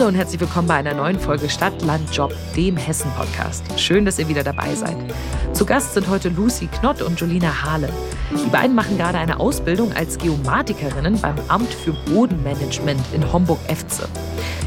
Hallo 0.00 0.08
und 0.08 0.14
herzlich 0.14 0.40
willkommen 0.40 0.66
bei 0.66 0.76
einer 0.76 0.94
neuen 0.94 1.20
Folge 1.20 1.50
Stadt, 1.50 1.82
Land, 1.82 2.16
Job, 2.16 2.34
dem 2.56 2.74
Hessen-Podcast. 2.78 3.78
Schön, 3.78 4.06
dass 4.06 4.18
ihr 4.18 4.28
wieder 4.28 4.42
dabei 4.42 4.74
seid. 4.74 4.96
Zu 5.52 5.66
Gast 5.66 5.92
sind 5.92 6.08
heute 6.08 6.30
Lucy 6.30 6.68
Knott 6.68 7.02
und 7.02 7.20
Jolina 7.20 7.64
Hahle. 7.64 7.90
Die 8.30 8.48
beiden 8.48 8.74
machen 8.74 8.96
gerade 8.96 9.18
eine 9.18 9.38
Ausbildung 9.38 9.92
als 9.92 10.16
Geomatikerinnen 10.16 11.20
beim 11.20 11.34
Amt 11.48 11.68
für 11.68 11.92
Bodenmanagement 12.10 12.98
in 13.12 13.30
Homburg-Efze. 13.30 14.08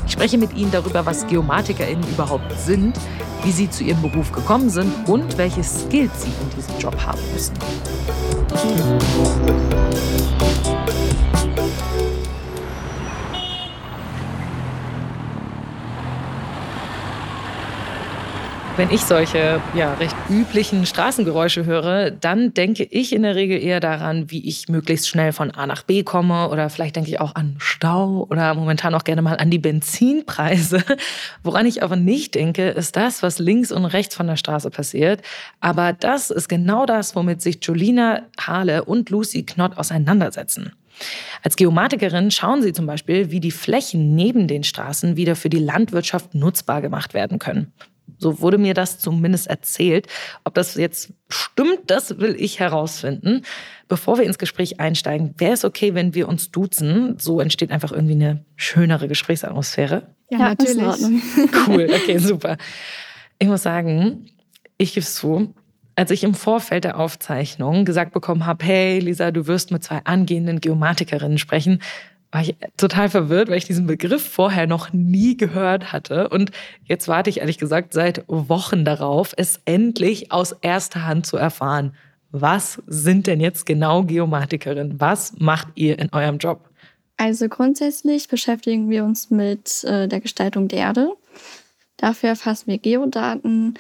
Ich 0.06 0.12
spreche 0.12 0.38
mit 0.38 0.54
ihnen 0.54 0.70
darüber, 0.72 1.04
was 1.04 1.26
GeomatikerInnen 1.26 2.08
überhaupt 2.10 2.52
sind, 2.60 2.96
wie 3.44 3.52
sie 3.52 3.68
zu 3.72 3.84
ihrem 3.84 4.04
Beruf 4.04 4.32
gekommen 4.32 4.70
sind 4.70 4.94
und 5.10 5.40
welche 5.40 5.64
Skills 5.64 6.12
sie 6.22 6.28
in 6.28 6.50
diesem 6.56 6.78
Job 6.78 6.96
haben 7.04 7.22
müssen. 7.34 7.56
Wenn 18.76 18.90
ich 18.90 19.02
solche 19.02 19.62
ja, 19.76 19.94
recht 19.94 20.16
üblichen 20.32 20.88
Straßengeräusche 20.88 21.64
höre, 21.68 22.10
dann 22.10 22.56
denke 22.56 22.84
ich 22.84 23.14
in 23.14 23.22
der 23.22 23.36
Regel 23.36 23.62
eher 23.62 23.80
daran, 23.80 24.32
wie 24.32 24.48
ich 24.48 24.68
möglichst 24.68 25.08
schnell 25.08 25.32
von 25.32 25.52
A 25.52 25.68
nach 25.68 25.84
B 25.84 26.02
komme 26.02 26.50
oder 26.50 26.72
vielleicht 26.72 26.96
denke 26.96 27.12
ich 27.12 27.20
auch 27.20 27.36
an 27.36 27.56
Stau 27.60 28.26
oder 28.32 28.56
momentan 28.56 28.96
auch 28.96 29.04
gerne 29.04 29.22
mal 29.22 29.38
an 29.38 29.52
die 29.52 29.60
Benzinpreise. 29.60 30.84
Woran 31.44 31.68
ich 31.68 31.84
aber 31.84 31.98
nicht 31.98 32.34
denke, 32.34 32.70
ist 32.70 32.96
das, 32.96 33.22
was 33.22 33.38
links 33.38 33.72
und 33.72 33.86
rechts 33.86 34.16
von 34.16 34.26
der 34.26 34.38
Straße 34.38 34.72
passiert. 34.72 35.22
Aber 35.60 35.94
das 35.94 36.32
ist 36.32 36.50
genau 36.50 36.88
das, 36.88 37.16
womit 37.16 37.44
sich 37.44 37.60
Jolina 37.62 38.24
Hahle 38.40 38.86
und 38.86 39.12
Lucy 39.12 39.44
Knott 39.44 39.78
auseinandersetzen. 39.78 40.72
Als 41.44 41.58
Geomatikerin 41.58 42.32
schauen 42.32 42.64
sie 42.64 42.74
zum 42.74 42.88
Beispiel, 42.88 43.30
wie 43.30 43.40
die 43.40 43.52
Flächen 43.52 44.16
neben 44.16 44.48
den 44.48 44.64
Straßen 44.64 45.16
wieder 45.16 45.36
für 45.36 45.50
die 45.50 45.60
Landwirtschaft 45.60 46.34
nutzbar 46.34 46.82
gemacht 46.82 47.14
werden 47.14 47.38
können. 47.38 47.72
So 48.24 48.42
wurde 48.42 48.58
mir 48.58 48.74
das 48.74 48.98
zumindest 48.98 49.48
erzählt. 49.48 50.08
Ob 50.44 50.56
das 50.56 50.76
jetzt 50.76 51.14
stimmt, 51.30 51.82
das 51.88 52.18
will 52.20 52.36
ich 52.40 52.60
herausfinden. 52.60 53.44
Bevor 53.88 54.18
wir 54.18 54.26
ins 54.26 54.40
Gespräch 54.40 54.80
einsteigen, 54.80 55.36
wäre 55.38 55.54
es 55.54 55.66
okay, 55.66 55.94
wenn 55.94 56.16
wir 56.16 56.28
uns 56.28 56.50
duzen? 56.50 57.20
So 57.20 57.40
entsteht 57.40 57.72
einfach 57.72 57.92
irgendwie 57.92 58.14
eine 58.14 58.46
schönere 58.56 59.08
Gesprächsatmosphäre. 59.08 60.08
Ja, 60.32 60.40
ja 60.40 60.50
natürlich. 60.50 60.96
Cool, 61.68 61.90
okay, 61.94 62.18
super. 62.18 62.58
Ich 63.38 63.48
muss 63.48 63.64
sagen, 63.64 64.26
ich 64.78 64.94
gebe 64.94 65.04
es 65.04 65.16
zu, 65.16 65.54
als 65.96 66.12
ich 66.12 66.24
im 66.24 66.34
Vorfeld 66.34 66.86
der 66.86 67.00
Aufzeichnung 67.00 67.86
gesagt 67.86 68.14
bekommen 68.14 68.46
habe, 68.46 68.66
hey 68.66 69.00
Lisa, 69.00 69.32
du 69.32 69.48
wirst 69.48 69.72
mit 69.72 69.84
zwei 69.84 70.02
angehenden 70.06 70.60
Geomatikerinnen 70.60 71.38
sprechen, 71.38 71.80
war 72.34 72.42
ich 72.42 72.56
total 72.78 73.10
verwirrt, 73.10 73.50
weil 73.50 73.58
ich 73.58 73.66
diesen 73.66 73.86
Begriff 73.86 74.28
vorher 74.28 74.66
noch 74.66 74.92
nie 74.92 75.38
gehört 75.38 75.94
hatte. 75.94 76.30
Und 76.30 76.52
jetzt 76.84 77.08
warte 77.08 77.30
ich 77.30 77.42
ehrlich 77.42 77.60
gesagt 77.60 77.94
seit 77.94 78.24
Wochen 78.28 78.86
darauf, 78.86 79.34
es 79.38 79.62
endlich 79.66 80.32
aus 80.32 80.56
erster 80.62 81.06
Hand 81.06 81.28
zu 81.28 81.38
erfahren. 81.38 81.94
Was 82.32 82.82
sind 82.88 83.28
denn 83.28 83.40
jetzt 83.40 83.68
genau 83.68 84.04
Geomatikerinnen? 84.04 85.00
Was 85.00 85.34
macht 85.38 85.68
ihr 85.76 86.00
in 86.00 86.12
eurem 86.12 86.40
Job? 86.40 86.68
Also 87.18 87.48
grundsätzlich 87.48 88.28
beschäftigen 88.28 88.90
wir 88.90 89.04
uns 89.04 89.30
mit 89.30 89.84
äh, 89.84 90.08
der 90.08 90.20
Gestaltung 90.20 90.68
der 90.68 90.80
Erde. 90.80 91.12
Dafür 91.98 92.30
erfassen 92.30 92.66
wir 92.66 92.80
Geodaten. 92.80 93.76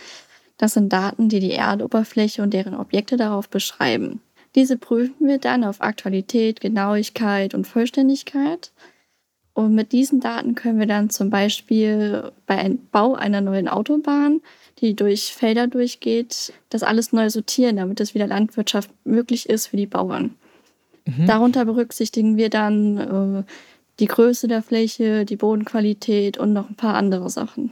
Das 0.57 0.75
sind 0.75 0.93
Daten, 0.93 1.27
die 1.27 1.39
die 1.39 1.53
Erdoberfläche 1.53 2.43
und 2.43 2.53
deren 2.53 2.75
Objekte 2.75 3.17
darauf 3.17 3.49
beschreiben. 3.49 4.21
Diese 4.55 4.77
prüfen 4.77 5.27
wir 5.27 5.39
dann 5.39 5.63
auf 5.63 5.81
Aktualität, 5.81 6.61
Genauigkeit 6.61 7.53
und 7.53 7.65
Vollständigkeit. 7.65 8.71
Und 9.53 9.75
mit 9.75 9.91
diesen 9.91 10.19
Daten 10.19 10.55
können 10.55 10.79
wir 10.79 10.87
dann 10.87 11.09
zum 11.09 11.29
Beispiel 11.29 12.31
bei 12.47 12.57
einem 12.57 12.79
Bau 12.91 13.13
einer 13.13 13.41
neuen 13.41 13.67
Autobahn, 13.67 14.41
die 14.79 14.95
durch 14.95 15.33
Felder 15.33 15.67
durchgeht, 15.67 16.53
das 16.69 16.83
alles 16.83 17.13
neu 17.13 17.29
sortieren, 17.29 17.77
damit 17.77 17.99
es 17.99 18.15
wieder 18.15 18.27
Landwirtschaft 18.27 18.89
möglich 19.05 19.49
ist 19.49 19.67
für 19.67 19.77
die 19.77 19.85
Bauern. 19.85 20.35
Mhm. 21.05 21.27
Darunter 21.27 21.65
berücksichtigen 21.65 22.37
wir 22.37 22.49
dann 22.49 22.97
äh, 22.97 23.43
die 23.99 24.07
Größe 24.07 24.47
der 24.47 24.63
Fläche, 24.63 25.25
die 25.25 25.35
Bodenqualität 25.35 26.37
und 26.37 26.53
noch 26.53 26.69
ein 26.69 26.75
paar 26.75 26.95
andere 26.95 27.29
Sachen. 27.29 27.71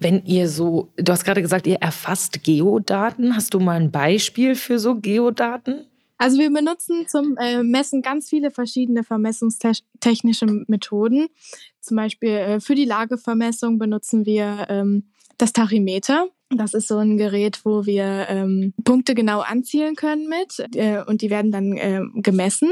Wenn 0.00 0.24
ihr 0.24 0.48
so, 0.48 0.88
du 0.96 1.12
hast 1.12 1.24
gerade 1.24 1.40
gesagt, 1.40 1.66
ihr 1.66 1.76
erfasst 1.76 2.42
Geodaten. 2.42 3.34
Hast 3.34 3.54
du 3.54 3.60
mal 3.60 3.80
ein 3.80 3.90
Beispiel 3.90 4.54
für 4.54 4.78
so 4.78 4.96
Geodaten? 4.96 5.86
Also 6.18 6.38
wir 6.38 6.50
benutzen 6.50 7.06
zum 7.08 7.36
äh, 7.36 7.62
Messen 7.62 8.02
ganz 8.02 8.28
viele 8.28 8.50
verschiedene 8.50 9.04
vermessungstechnische 9.04 10.46
Methoden. 10.66 11.28
Zum 11.80 11.96
Beispiel 11.96 12.30
äh, 12.30 12.60
für 12.60 12.74
die 12.74 12.84
Lagevermessung 12.84 13.78
benutzen 13.78 14.24
wir 14.24 14.66
ähm, 14.68 15.10
das 15.38 15.52
Tachymeter. 15.52 16.28
Das 16.48 16.74
ist 16.74 16.86
so 16.86 16.98
ein 16.98 17.16
Gerät, 17.16 17.64
wo 17.64 17.86
wir 17.86 18.26
ähm, 18.28 18.72
Punkte 18.84 19.16
genau 19.16 19.40
anzielen 19.40 19.96
können 19.96 20.28
mit 20.28 20.76
äh, 20.76 21.02
und 21.04 21.20
die 21.20 21.28
werden 21.28 21.50
dann 21.50 21.76
äh, 21.76 22.02
gemessen. 22.14 22.70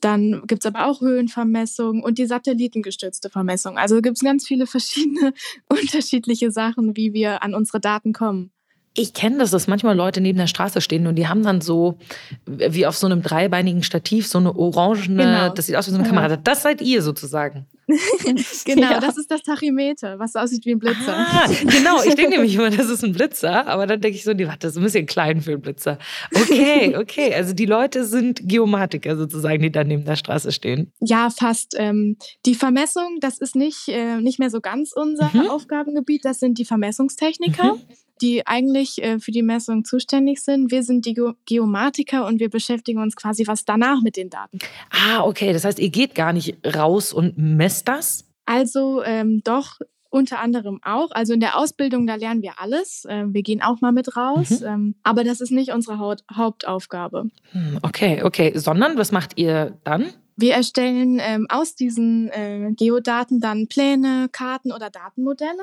Dann 0.00 0.42
gibt's 0.48 0.66
aber 0.66 0.86
auch 0.86 1.00
Höhenvermessung 1.00 2.02
und 2.02 2.18
die 2.18 2.26
satellitengestützte 2.26 3.30
Vermessung. 3.30 3.78
Also 3.78 4.02
gibt's 4.02 4.20
ganz 4.20 4.46
viele 4.46 4.66
verschiedene 4.66 5.32
unterschiedliche 5.68 6.50
Sachen, 6.50 6.96
wie 6.96 7.12
wir 7.12 7.44
an 7.44 7.54
unsere 7.54 7.78
Daten 7.78 8.12
kommen. 8.12 8.50
Ich 8.96 9.12
kenne 9.12 9.38
das, 9.38 9.50
dass 9.50 9.66
manchmal 9.66 9.96
Leute 9.96 10.20
neben 10.20 10.38
der 10.38 10.46
Straße 10.46 10.80
stehen 10.80 11.06
und 11.08 11.16
die 11.16 11.26
haben 11.26 11.42
dann 11.42 11.60
so, 11.60 11.98
wie 12.46 12.86
auf 12.86 12.96
so 12.96 13.06
einem 13.06 13.22
dreibeinigen 13.22 13.82
Stativ, 13.82 14.28
so 14.28 14.38
eine 14.38 14.54
orangene, 14.54 15.24
genau. 15.24 15.48
das 15.48 15.66
sieht 15.66 15.74
aus 15.74 15.88
wie 15.88 15.90
so 15.90 15.98
eine 15.98 16.06
Kamera. 16.06 16.36
Das 16.36 16.62
seid 16.62 16.80
ihr 16.80 17.02
sozusagen. 17.02 17.66
genau, 18.64 18.92
ja. 18.92 19.00
das 19.00 19.18
ist 19.18 19.30
das 19.30 19.42
Tachymeter, 19.42 20.18
was 20.18 20.34
aussieht 20.36 20.64
wie 20.64 20.72
ein 20.72 20.78
Blitzer. 20.78 21.14
Ah, 21.14 21.46
genau, 21.48 22.02
ich 22.02 22.14
denke 22.14 22.30
nämlich 22.30 22.54
immer, 22.54 22.70
das 22.70 22.88
ist 22.88 23.04
ein 23.04 23.12
Blitzer, 23.12 23.66
aber 23.66 23.86
dann 23.86 24.00
denke 24.00 24.16
ich 24.16 24.24
so, 24.24 24.32
nee, 24.32 24.46
warte, 24.46 24.60
das 24.60 24.72
ist 24.72 24.78
ein 24.78 24.84
bisschen 24.84 25.06
klein 25.06 25.42
für 25.42 25.52
einen 25.52 25.60
Blitzer. 25.60 25.98
Okay, 26.34 26.96
okay, 26.98 27.34
also 27.34 27.52
die 27.52 27.66
Leute 27.66 28.04
sind 28.04 28.48
Geomatiker 28.48 29.16
sozusagen, 29.16 29.60
die 29.60 29.72
dann 29.72 29.88
neben 29.88 30.04
der 30.04 30.16
Straße 30.16 30.52
stehen. 30.52 30.92
Ja, 31.00 31.28
fast. 31.30 31.74
Ähm, 31.76 32.16
die 32.46 32.54
Vermessung, 32.54 33.18
das 33.20 33.38
ist 33.38 33.54
nicht, 33.54 33.88
äh, 33.88 34.20
nicht 34.20 34.38
mehr 34.38 34.50
so 34.50 34.60
ganz 34.60 34.92
unser 34.94 35.30
mhm. 35.32 35.50
Aufgabengebiet, 35.50 36.24
das 36.24 36.40
sind 36.40 36.58
die 36.58 36.64
Vermessungstechniker. 36.64 37.74
Mhm 37.74 37.80
die 38.20 38.46
eigentlich 38.46 39.02
äh, 39.02 39.18
für 39.18 39.32
die 39.32 39.42
Messung 39.42 39.84
zuständig 39.84 40.42
sind. 40.42 40.70
Wir 40.70 40.82
sind 40.82 41.06
die 41.06 41.14
Ge 41.14 41.32
Geomatiker 41.46 42.26
und 42.26 42.40
wir 42.40 42.50
beschäftigen 42.50 43.00
uns 43.00 43.16
quasi 43.16 43.46
was 43.46 43.64
danach 43.64 44.02
mit 44.02 44.16
den 44.16 44.30
Daten. 44.30 44.58
Ah, 44.90 45.22
okay. 45.22 45.52
Das 45.52 45.64
heißt, 45.64 45.78
ihr 45.78 45.90
geht 45.90 46.14
gar 46.14 46.32
nicht 46.32 46.56
raus 46.74 47.12
und 47.12 47.36
messt 47.36 47.88
das? 47.88 48.24
Also 48.46 49.02
ähm, 49.02 49.42
doch, 49.44 49.78
unter 50.14 50.38
anderem 50.38 50.80
auch. 50.84 51.10
Also 51.10 51.32
in 51.32 51.40
der 51.40 51.58
Ausbildung, 51.58 52.06
da 52.06 52.14
lernen 52.14 52.40
wir 52.40 52.60
alles. 52.60 53.04
Ähm, 53.08 53.34
wir 53.34 53.42
gehen 53.42 53.62
auch 53.62 53.80
mal 53.80 53.90
mit 53.90 54.16
raus. 54.16 54.60
Mhm. 54.60 54.66
Ähm, 54.66 54.94
aber 55.02 55.24
das 55.24 55.40
ist 55.40 55.50
nicht 55.50 55.72
unsere 55.72 55.98
Hauptaufgabe. 55.98 57.30
Hm, 57.50 57.78
okay, 57.82 58.22
okay. 58.22 58.52
Sondern 58.54 58.96
was 58.96 59.10
macht 59.10 59.36
ihr 59.36 59.76
dann? 59.82 60.06
Wir 60.36 60.54
erstellen 60.54 61.18
ähm, 61.20 61.46
aus 61.48 61.74
diesen 61.74 62.28
äh, 62.28 62.72
Geodaten 62.76 63.40
dann 63.40 63.66
Pläne, 63.66 64.28
Karten 64.30 64.72
oder 64.72 64.90
Datenmodelle 64.90 65.62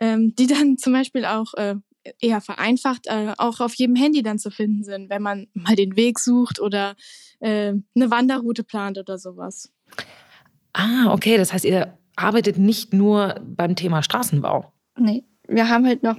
ähm, 0.00 0.34
die 0.34 0.46
dann 0.46 0.76
zum 0.78 0.92
Beispiel 0.92 1.24
auch 1.24 1.54
äh, 1.54 1.76
eher 2.20 2.40
vereinfacht 2.40 3.06
äh, 3.06 3.34
auch 3.38 3.60
auf 3.60 3.74
jedem 3.74 3.94
Handy 3.94 4.22
dann 4.22 4.38
zu 4.38 4.50
finden 4.50 4.82
sind, 4.82 5.10
wenn 5.10 5.22
man 5.22 5.48
mal 5.54 5.76
den 5.76 5.96
Weg 5.96 6.18
sucht 6.18 6.60
oder 6.60 6.96
äh, 7.40 7.74
eine 7.94 8.10
Wanderroute 8.10 8.64
plant 8.64 8.98
oder 8.98 9.18
sowas. 9.18 9.70
Ah, 10.72 11.12
okay. 11.12 11.36
Das 11.36 11.52
heißt, 11.52 11.64
ihr 11.64 11.98
arbeitet 12.16 12.58
nicht 12.58 12.92
nur 12.92 13.40
beim 13.44 13.76
Thema 13.76 14.02
Straßenbau. 14.02 14.72
Nee, 14.98 15.24
wir 15.48 15.68
haben 15.68 15.86
halt 15.86 16.02
noch 16.02 16.16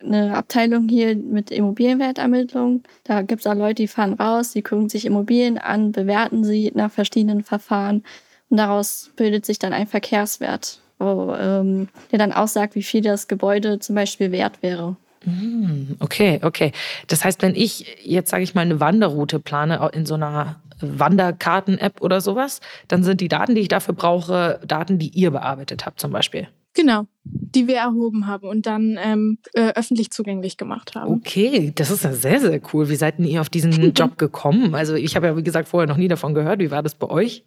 eine 0.00 0.36
Abteilung 0.36 0.88
hier 0.88 1.16
mit 1.16 1.50
Immobilienwertermittlung. 1.50 2.82
Da 3.04 3.22
gibt 3.22 3.40
es 3.40 3.46
auch 3.46 3.54
Leute, 3.54 3.82
die 3.82 3.88
fahren 3.88 4.14
raus, 4.14 4.52
die 4.52 4.62
gucken 4.62 4.88
sich 4.88 5.06
Immobilien 5.06 5.58
an, 5.58 5.92
bewerten 5.92 6.44
sie 6.44 6.72
nach 6.74 6.90
verschiedenen 6.90 7.42
Verfahren 7.42 8.02
und 8.48 8.58
daraus 8.58 9.12
bildet 9.16 9.46
sich 9.46 9.58
dann 9.58 9.72
ein 9.72 9.86
Verkehrswert 9.86 10.82
wo, 11.04 11.34
ähm, 11.34 11.88
der 12.10 12.18
dann 12.18 12.32
aussagt, 12.32 12.74
wie 12.74 12.82
viel 12.82 13.02
das 13.02 13.28
Gebäude 13.28 13.78
zum 13.78 13.94
Beispiel 13.94 14.32
wert 14.32 14.62
wäre. 14.62 14.96
Hm, 15.24 15.96
okay, 16.00 16.40
okay. 16.42 16.72
Das 17.06 17.24
heißt, 17.24 17.42
wenn 17.42 17.54
ich 17.54 17.96
jetzt, 18.04 18.30
sage 18.30 18.42
ich 18.42 18.54
mal, 18.54 18.62
eine 18.62 18.80
Wanderroute 18.80 19.40
plane 19.40 19.90
in 19.94 20.06
so 20.06 20.14
einer 20.14 20.56
Wanderkarten-App 20.80 22.02
oder 22.02 22.20
sowas, 22.20 22.60
dann 22.88 23.02
sind 23.04 23.20
die 23.20 23.28
Daten, 23.28 23.54
die 23.54 23.62
ich 23.62 23.68
dafür 23.68 23.94
brauche, 23.94 24.60
Daten, 24.66 24.98
die 24.98 25.08
ihr 25.08 25.30
bearbeitet 25.30 25.86
habt 25.86 26.00
zum 26.00 26.12
Beispiel. 26.12 26.48
Genau, 26.76 27.06
die 27.22 27.68
wir 27.68 27.76
erhoben 27.76 28.26
haben 28.26 28.48
und 28.48 28.66
dann 28.66 28.98
ähm, 29.00 29.38
äh, 29.52 29.72
öffentlich 29.76 30.10
zugänglich 30.10 30.56
gemacht 30.56 30.96
haben. 30.96 31.14
Okay, 31.14 31.72
das 31.72 31.92
ist 31.92 32.02
ja 32.02 32.12
sehr, 32.12 32.40
sehr 32.40 32.60
cool. 32.72 32.88
Wie 32.88 32.96
seid 32.96 33.18
denn 33.18 33.26
ihr 33.26 33.40
auf 33.40 33.48
diesen 33.48 33.72
Job 33.94 34.18
gekommen? 34.18 34.74
Also 34.74 34.94
ich 34.94 35.14
habe 35.14 35.26
ja, 35.26 35.36
wie 35.36 35.44
gesagt, 35.44 35.68
vorher 35.68 35.86
noch 35.86 35.96
nie 35.96 36.08
davon 36.08 36.34
gehört. 36.34 36.58
Wie 36.58 36.72
war 36.72 36.82
das 36.82 36.96
bei 36.96 37.08
euch? 37.08 37.44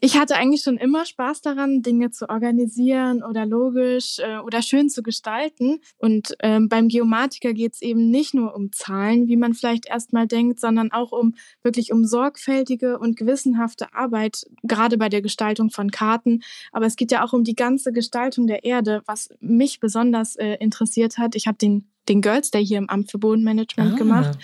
Ich 0.00 0.16
hatte 0.16 0.36
eigentlich 0.36 0.62
schon 0.62 0.76
immer 0.76 1.06
Spaß 1.06 1.40
daran, 1.40 1.82
Dinge 1.82 2.10
zu 2.10 2.28
organisieren 2.28 3.22
oder 3.22 3.46
logisch 3.46 4.18
äh, 4.18 4.38
oder 4.38 4.62
schön 4.62 4.88
zu 4.88 5.02
gestalten. 5.02 5.80
Und 5.98 6.36
ähm, 6.40 6.68
beim 6.68 6.88
Geomatiker 6.88 7.52
geht 7.52 7.74
es 7.74 7.82
eben 7.82 8.10
nicht 8.10 8.34
nur 8.34 8.54
um 8.54 8.72
Zahlen, 8.72 9.28
wie 9.28 9.36
man 9.36 9.54
vielleicht 9.54 9.86
erstmal 9.86 10.26
denkt, 10.26 10.60
sondern 10.60 10.90
auch 10.90 11.12
um 11.12 11.34
wirklich 11.62 11.92
um 11.92 12.04
sorgfältige 12.04 12.98
und 12.98 13.16
gewissenhafte 13.16 13.94
Arbeit, 13.94 14.46
gerade 14.62 14.98
bei 14.98 15.08
der 15.08 15.22
Gestaltung 15.22 15.70
von 15.70 15.90
Karten. 15.90 16.42
Aber 16.72 16.86
es 16.86 16.96
geht 16.96 17.12
ja 17.12 17.24
auch 17.24 17.32
um 17.32 17.44
die 17.44 17.56
ganze 17.56 17.92
Gestaltung 17.92 18.46
der 18.46 18.64
Erde, 18.64 19.02
was 19.06 19.28
mich 19.40 19.80
besonders 19.80 20.36
äh, 20.36 20.54
interessiert 20.54 21.18
hat. 21.18 21.34
Ich 21.36 21.46
habe 21.46 21.58
den, 21.58 21.88
den 22.08 22.20
Girls 22.20 22.50
Day 22.50 22.66
hier 22.66 22.78
im 22.78 22.88
Amt 22.88 23.10
für 23.10 23.18
Bodenmanagement 23.18 23.94
ah. 23.94 23.96
gemacht. 23.96 24.38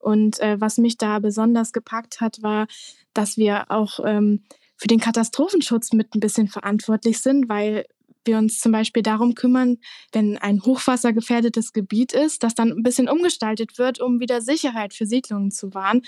Und 0.00 0.38
äh, 0.40 0.60
was 0.60 0.78
mich 0.78 0.96
da 0.96 1.18
besonders 1.18 1.72
gepackt 1.72 2.20
hat, 2.20 2.42
war, 2.42 2.68
dass 3.14 3.36
wir 3.36 3.70
auch 3.70 3.98
ähm, 4.04 4.44
für 4.78 4.88
den 4.88 5.00
Katastrophenschutz 5.00 5.92
mit 5.92 6.14
ein 6.14 6.20
bisschen 6.20 6.48
verantwortlich 6.48 7.20
sind, 7.20 7.48
weil 7.48 7.84
wir 8.28 8.38
uns 8.38 8.60
zum 8.60 8.70
Beispiel 8.72 9.02
darum 9.02 9.34
kümmern, 9.34 9.78
wenn 10.12 10.38
ein 10.38 10.62
hochwassergefährdetes 10.62 11.72
Gebiet 11.72 12.12
ist, 12.12 12.42
dass 12.42 12.54
dann 12.54 12.70
ein 12.70 12.82
bisschen 12.82 13.08
umgestaltet 13.08 13.78
wird, 13.78 14.00
um 14.00 14.20
wieder 14.20 14.40
Sicherheit 14.40 14.94
für 14.94 15.06
Siedlungen 15.06 15.50
zu 15.50 15.74
wahren. 15.74 16.02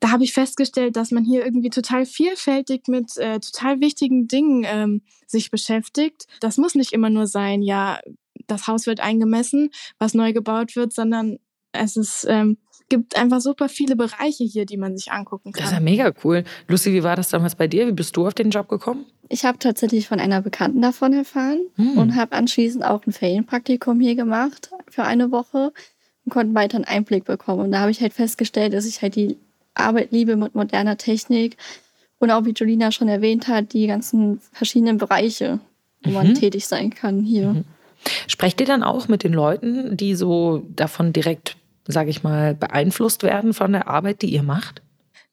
Da 0.00 0.10
habe 0.10 0.24
ich 0.24 0.32
festgestellt, 0.32 0.96
dass 0.96 1.12
man 1.12 1.24
hier 1.24 1.44
irgendwie 1.44 1.70
total 1.70 2.06
vielfältig 2.06 2.88
mit 2.88 3.16
äh, 3.18 3.38
total 3.38 3.80
wichtigen 3.80 4.26
Dingen 4.26 4.64
ähm, 4.66 5.02
sich 5.26 5.50
beschäftigt. 5.50 6.26
Das 6.40 6.56
muss 6.56 6.74
nicht 6.74 6.92
immer 6.92 7.10
nur 7.10 7.26
sein, 7.26 7.62
ja, 7.62 8.00
das 8.46 8.66
Haus 8.66 8.86
wird 8.86 9.00
eingemessen, 9.00 9.70
was 9.98 10.14
neu 10.14 10.32
gebaut 10.32 10.76
wird, 10.76 10.92
sondern 10.92 11.38
es 11.72 11.96
ist 11.96 12.26
ähm, 12.28 12.58
gibt 12.88 13.16
einfach 13.16 13.40
super 13.40 13.68
viele 13.68 13.96
Bereiche 13.96 14.44
hier, 14.44 14.66
die 14.66 14.76
man 14.76 14.96
sich 14.96 15.10
angucken 15.10 15.52
kann. 15.52 15.62
Das 15.62 15.72
ist 15.72 15.78
ja 15.78 15.80
mega 15.80 16.12
cool. 16.24 16.44
Lucy, 16.68 16.92
wie 16.92 17.02
war 17.02 17.16
das 17.16 17.28
damals 17.28 17.54
bei 17.54 17.66
dir? 17.66 17.86
Wie 17.86 17.92
bist 17.92 18.16
du 18.16 18.26
auf 18.26 18.34
den 18.34 18.50
Job 18.50 18.68
gekommen? 18.68 19.06
Ich 19.28 19.44
habe 19.44 19.58
tatsächlich 19.58 20.06
von 20.06 20.20
einer 20.20 20.40
Bekannten 20.40 20.82
davon 20.82 21.12
erfahren 21.12 21.60
hm. 21.76 21.98
und 21.98 22.14
habe 22.14 22.36
anschließend 22.36 22.84
auch 22.84 23.04
ein 23.06 23.12
Ferienpraktikum 23.12 24.00
hier 24.00 24.14
gemacht 24.14 24.70
für 24.88 25.02
eine 25.02 25.32
Woche 25.32 25.72
und 26.24 26.32
konnte 26.32 26.54
weiter 26.54 26.76
einen 26.76 26.84
Einblick 26.84 27.24
bekommen. 27.24 27.60
Und 27.64 27.72
da 27.72 27.80
habe 27.80 27.90
ich 27.90 28.00
halt 28.00 28.12
festgestellt, 28.12 28.72
dass 28.72 28.86
ich 28.86 29.02
halt 29.02 29.16
die 29.16 29.36
Arbeit 29.74 30.12
liebe 30.12 30.36
mit 30.36 30.54
moderner 30.54 30.96
Technik 30.96 31.56
und 32.18 32.30
auch, 32.30 32.44
wie 32.44 32.52
Julina 32.52 32.92
schon 32.92 33.08
erwähnt 33.08 33.48
hat, 33.48 33.72
die 33.72 33.86
ganzen 33.86 34.40
verschiedenen 34.52 34.98
Bereiche, 34.98 35.58
wo 36.02 36.10
mhm. 36.10 36.14
man 36.14 36.34
tätig 36.34 36.66
sein 36.66 36.90
kann 36.90 37.22
hier. 37.22 37.48
Mhm. 37.48 37.64
Sprecht 38.28 38.60
ihr 38.60 38.66
dann 38.66 38.82
auch 38.82 39.08
mit 39.08 39.24
den 39.24 39.32
Leuten, 39.32 39.96
die 39.96 40.14
so 40.14 40.62
davon 40.74 41.12
direkt 41.12 41.56
sage 41.86 42.10
ich 42.10 42.22
mal, 42.22 42.54
beeinflusst 42.54 43.22
werden 43.22 43.54
von 43.54 43.72
der 43.72 43.88
Arbeit, 43.88 44.22
die 44.22 44.32
ihr 44.32 44.42
macht? 44.42 44.82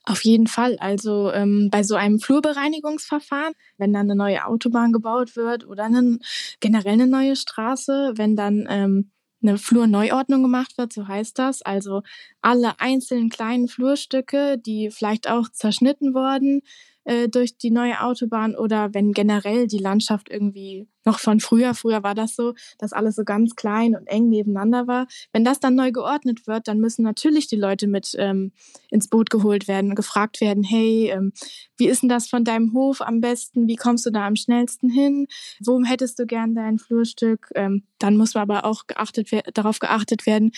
Auf 0.05 0.23
jeden 0.25 0.47
Fall. 0.47 0.77
Also 0.79 1.31
ähm, 1.31 1.69
bei 1.71 1.83
so 1.83 1.95
einem 1.95 2.19
Flurbereinigungsverfahren, 2.19 3.53
wenn 3.77 3.93
dann 3.93 4.11
eine 4.11 4.15
neue 4.15 4.45
Autobahn 4.45 4.91
gebaut 4.91 5.37
wird 5.37 5.65
oder 5.65 5.85
eine, 5.85 6.19
generell 6.59 6.93
eine 6.93 7.07
neue 7.07 7.37
Straße, 7.37 8.13
wenn 8.15 8.35
dann 8.35 8.67
ähm, 8.69 9.11
eine 9.41 9.57
Flurneuordnung 9.57 10.41
gemacht 10.41 10.77
wird, 10.77 10.91
so 10.91 11.07
heißt 11.07 11.39
das. 11.39 11.61
Also 11.61 12.01
alle 12.41 12.79
einzelnen 12.79 13.29
kleinen 13.29 13.67
Flurstücke, 13.69 14.57
die 14.57 14.89
vielleicht 14.89 15.29
auch 15.29 15.49
zerschnitten 15.49 16.13
wurden, 16.13 16.61
äh, 17.05 17.27
durch 17.29 17.57
die 17.57 17.71
neue 17.71 18.01
Autobahn 18.01 18.55
oder 18.55 18.93
wenn 18.93 19.11
generell 19.11 19.67
die 19.67 19.79
Landschaft 19.79 20.29
irgendwie 20.29 20.87
noch 21.05 21.19
von 21.19 21.39
früher, 21.39 21.73
früher 21.73 22.03
war 22.03 22.15
das 22.15 22.35
so, 22.35 22.53
dass 22.77 22.93
alles 22.93 23.15
so 23.15 23.23
ganz 23.23 23.55
klein 23.55 23.95
und 23.95 24.07
eng 24.07 24.29
nebeneinander 24.29 24.87
war. 24.87 25.07
Wenn 25.33 25.43
das 25.43 25.59
dann 25.59 25.75
neu 25.75 25.91
geordnet 25.91 26.47
wird, 26.47 26.67
dann 26.67 26.79
müssen 26.79 27.03
natürlich 27.03 27.47
die 27.47 27.57
Leute 27.57 27.87
mit 27.87 28.15
ähm, 28.17 28.53
ins 28.89 29.09
Boot 29.09 29.29
geholt 29.29 29.67
werden 29.67 29.89
und 29.89 29.95
gefragt 29.95 30.39
werden, 30.39 30.63
hey, 30.63 31.09
ähm, 31.09 31.33
wie 31.77 31.87
ist 31.87 32.03
denn 32.03 32.09
das 32.09 32.27
von 32.27 32.45
deinem 32.45 32.73
Hof 32.73 33.01
am 33.01 33.19
besten? 33.19 33.67
Wie 33.67 33.75
kommst 33.75 34.05
du 34.05 34.11
da 34.11 34.25
am 34.25 34.35
schnellsten 34.35 34.89
hin? 34.89 35.27
Wo 35.59 35.83
hättest 35.83 36.19
du 36.19 36.25
gern 36.25 36.55
dein 36.55 36.79
Flurstück? 36.79 37.49
Ähm, 37.55 37.83
dann 37.99 38.15
muss 38.15 38.35
aber 38.35 38.65
auch 38.65 38.87
geachtet, 38.87 39.29
darauf 39.53 39.79
geachtet 39.79 40.25
werden, 40.25 40.51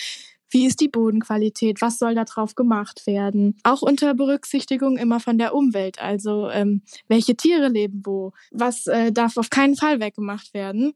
wie 0.50 0.66
ist 0.66 0.80
die 0.82 0.88
Bodenqualität? 0.88 1.82
Was 1.82 1.98
soll 1.98 2.16
darauf 2.16 2.56
gemacht 2.56 3.08
werden? 3.08 3.58
Auch 3.64 3.82
unter 3.82 4.14
Berücksichtigung 4.14 4.98
immer 4.98 5.20
von 5.20 5.38
der 5.38 5.54
Umwelt. 5.54 6.02
Also 6.02 6.50
ähm, 6.50 6.82
welche 7.08 7.36
Tiere 7.36 7.68
leben 7.68 8.02
wo? 8.06 8.32
Was 8.52 8.88
äh, 8.88 9.12
darf 9.12 9.38
auf 9.38 9.50
keinen 9.50 9.76
Fall 9.76 10.00
weggemacht 10.00 10.54
werden? 10.54 10.94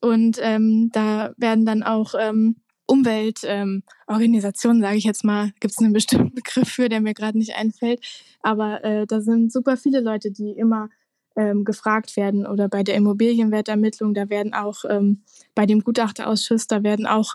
Und 0.00 0.38
ähm, 0.40 0.90
da 0.92 1.32
werden 1.36 1.66
dann 1.66 1.82
auch 1.82 2.14
ähm, 2.18 2.56
Umweltorganisationen, 2.86 4.82
ähm, 4.82 4.82
sage 4.82 4.96
ich 4.96 5.04
jetzt 5.04 5.24
mal, 5.24 5.52
gibt 5.60 5.72
es 5.72 5.78
einen 5.78 5.92
bestimmten 5.92 6.34
Begriff 6.34 6.68
für, 6.68 6.88
der 6.88 7.00
mir 7.00 7.14
gerade 7.14 7.38
nicht 7.38 7.54
einfällt. 7.54 8.00
Aber 8.42 8.84
äh, 8.84 9.06
da 9.06 9.20
sind 9.20 9.52
super 9.52 9.76
viele 9.76 10.00
Leute, 10.00 10.30
die 10.30 10.50
immer 10.52 10.88
ähm, 11.36 11.64
gefragt 11.64 12.16
werden 12.16 12.46
oder 12.46 12.68
bei 12.68 12.82
der 12.82 12.94
Immobilienwertermittlung, 12.94 14.14
da 14.14 14.28
werden 14.28 14.54
auch 14.54 14.84
ähm, 14.88 15.22
bei 15.54 15.66
dem 15.66 15.80
Gutachterausschuss, 15.80 16.66
da 16.66 16.82
werden 16.82 17.06
auch 17.06 17.34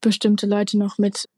bestimmte 0.00 0.46
Leute 0.46 0.78
noch 0.78 0.98
mit 0.98 1.28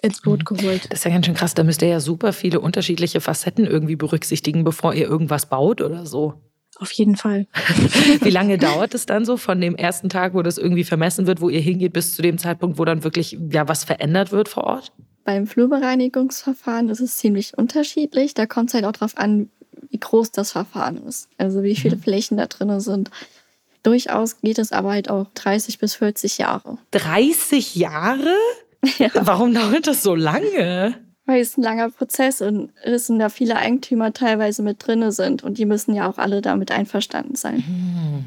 ins 0.00 0.20
Boot 0.20 0.40
mhm. 0.40 0.56
geholt. 0.56 0.86
Das 0.90 1.00
ist 1.00 1.04
ja 1.04 1.10
ganz 1.10 1.26
schön 1.26 1.34
krass. 1.34 1.54
Da 1.54 1.64
müsst 1.64 1.82
ihr 1.82 1.88
ja 1.88 2.00
super 2.00 2.32
viele 2.32 2.60
unterschiedliche 2.60 3.20
Facetten 3.20 3.66
irgendwie 3.66 3.96
berücksichtigen, 3.96 4.64
bevor 4.64 4.94
ihr 4.94 5.06
irgendwas 5.06 5.46
baut 5.46 5.80
oder 5.80 6.06
so. 6.06 6.34
Auf 6.78 6.90
jeden 6.92 7.16
Fall. 7.16 7.46
Wie 8.22 8.30
lange 8.30 8.58
dauert 8.58 8.94
es 8.94 9.06
dann 9.06 9.24
so 9.24 9.36
von 9.36 9.60
dem 9.60 9.76
ersten 9.76 10.08
Tag, 10.08 10.34
wo 10.34 10.42
das 10.42 10.58
irgendwie 10.58 10.84
vermessen 10.84 11.26
wird, 11.26 11.40
wo 11.40 11.48
ihr 11.48 11.60
hingeht, 11.60 11.92
bis 11.92 12.14
zu 12.14 12.22
dem 12.22 12.38
Zeitpunkt, 12.38 12.78
wo 12.78 12.84
dann 12.84 13.04
wirklich 13.04 13.38
ja 13.50 13.68
was 13.68 13.84
verändert 13.84 14.32
wird 14.32 14.48
vor 14.48 14.64
Ort? 14.64 14.92
Beim 15.24 15.46
Flurbereinigungsverfahren 15.46 16.88
ist 16.88 17.00
es 17.00 17.18
ziemlich 17.18 17.56
unterschiedlich. 17.56 18.34
Da 18.34 18.46
kommt 18.46 18.70
es 18.70 18.74
halt 18.74 18.84
auch 18.84 18.92
darauf 18.92 19.16
an, 19.16 19.50
wie 19.90 19.98
groß 19.98 20.32
das 20.32 20.52
Verfahren 20.52 20.96
ist. 21.06 21.28
Also 21.38 21.62
wie 21.62 21.76
viele 21.76 21.96
mhm. 21.96 22.00
Flächen 22.00 22.36
da 22.38 22.46
drin 22.46 22.80
sind. 22.80 23.10
Durchaus 23.82 24.40
geht 24.40 24.58
es 24.58 24.72
aber 24.72 24.92
halt 24.92 25.10
auch 25.10 25.26
30 25.34 25.78
bis 25.78 25.94
40 25.96 26.38
Jahre. 26.38 26.78
30 26.92 27.76
Jahre? 27.76 28.34
Ja. 28.98 29.10
Warum 29.14 29.54
dauert 29.54 29.86
das 29.86 30.02
so 30.02 30.16
lange? 30.16 30.96
Weil 31.24 31.40
es 31.40 31.56
ein 31.56 31.62
langer 31.62 31.88
Prozess 31.90 32.42
und 32.42 32.72
es 32.82 33.06
sind 33.06 33.20
da 33.20 33.28
viele 33.28 33.54
Eigentümer 33.54 34.12
teilweise 34.12 34.64
mit 34.64 34.84
drin 34.84 35.08
sind 35.12 35.44
und 35.44 35.58
die 35.58 35.66
müssen 35.66 35.94
ja 35.94 36.10
auch 36.10 36.18
alle 36.18 36.42
damit 36.42 36.72
einverstanden 36.72 37.36
sein. 37.36 37.64
Hm. 37.64 38.24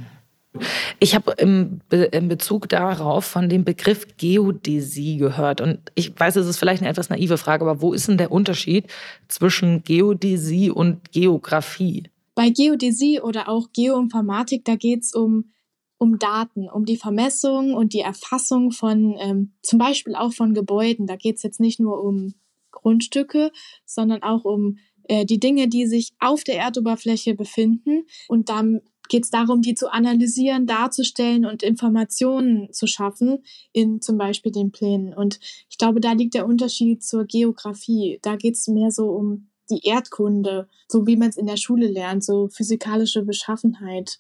Ich 0.99 1.15
habe 1.15 1.33
im, 1.37 1.81
Be 1.89 2.05
im, 2.05 2.29
Bezug 2.29 2.69
darauf 2.69 3.25
von 3.25 3.49
dem 3.49 3.65
Begriff 3.65 4.07
Geodäsie 4.17 5.17
gehört. 5.17 5.61
Und 5.61 5.79
ich 5.95 6.17
weiß, 6.17 6.37
es 6.37 6.47
ist 6.47 6.57
vielleicht 6.57 6.81
eine 6.81 6.89
etwas 6.89 7.09
naive 7.09 7.37
Frage, 7.37 7.65
aber 7.65 7.81
wo 7.81 7.93
ist 7.93 8.07
denn 8.07 8.17
der 8.17 8.31
Unterschied 8.31 8.85
zwischen 9.27 9.83
Geodäsie 9.83 10.69
und 10.69 11.11
Geografie? 11.11 12.03
Bei 12.35 12.49
Geodäsie 12.49 13.21
oder 13.21 13.47
auch 13.49 13.69
Geoinformatik, 13.73 14.65
da 14.65 14.75
geht 14.75 15.03
es 15.03 15.13
um, 15.13 15.51
um 15.97 16.19
Daten, 16.19 16.69
um 16.69 16.85
die 16.85 16.97
Vermessung 16.97 17.73
und 17.73 17.93
die 17.93 18.01
Erfassung 18.01 18.71
von 18.71 19.15
ähm, 19.19 19.53
zum 19.63 19.79
Beispiel 19.79 20.15
auch 20.15 20.33
von 20.33 20.53
Gebäuden. 20.53 21.07
Da 21.07 21.15
geht 21.15 21.37
es 21.37 21.43
jetzt 21.43 21.61
nicht 21.61 21.79
nur 21.79 22.03
um 22.03 22.33
Grundstücke, 22.71 23.51
sondern 23.85 24.21
auch 24.21 24.43
um 24.43 24.77
äh, 25.03 25.25
die 25.25 25.39
Dinge, 25.39 25.69
die 25.69 25.87
sich 25.87 26.13
auf 26.19 26.43
der 26.43 26.57
Erdoberfläche 26.59 27.35
befinden. 27.35 28.05
Und 28.27 28.49
dann 28.49 28.81
geht 29.07 29.23
es 29.23 29.29
darum, 29.29 29.61
die 29.61 29.75
zu 29.75 29.91
analysieren, 29.91 30.65
darzustellen 30.65 31.45
und 31.45 31.63
Informationen 31.63 32.71
zu 32.73 32.87
schaffen 32.87 33.43
in 33.71 34.01
zum 34.01 34.17
Beispiel 34.17 34.51
den 34.51 34.71
Plänen. 34.71 35.13
Und 35.13 35.39
ich 35.69 35.77
glaube, 35.77 36.01
da 36.01 36.11
liegt 36.11 36.33
der 36.33 36.47
Unterschied 36.47 37.03
zur 37.03 37.25
Geografie. 37.25 38.19
Da 38.21 38.35
geht 38.35 38.55
es 38.55 38.67
mehr 38.67 38.91
so 38.91 39.09
um 39.09 39.49
die 39.69 39.87
Erdkunde, 39.87 40.67
so 40.87 41.07
wie 41.07 41.15
man 41.15 41.29
es 41.29 41.37
in 41.37 41.47
der 41.47 41.57
Schule 41.57 41.87
lernt, 41.87 42.23
so 42.23 42.47
physikalische 42.47 43.23
Beschaffenheit, 43.23 44.19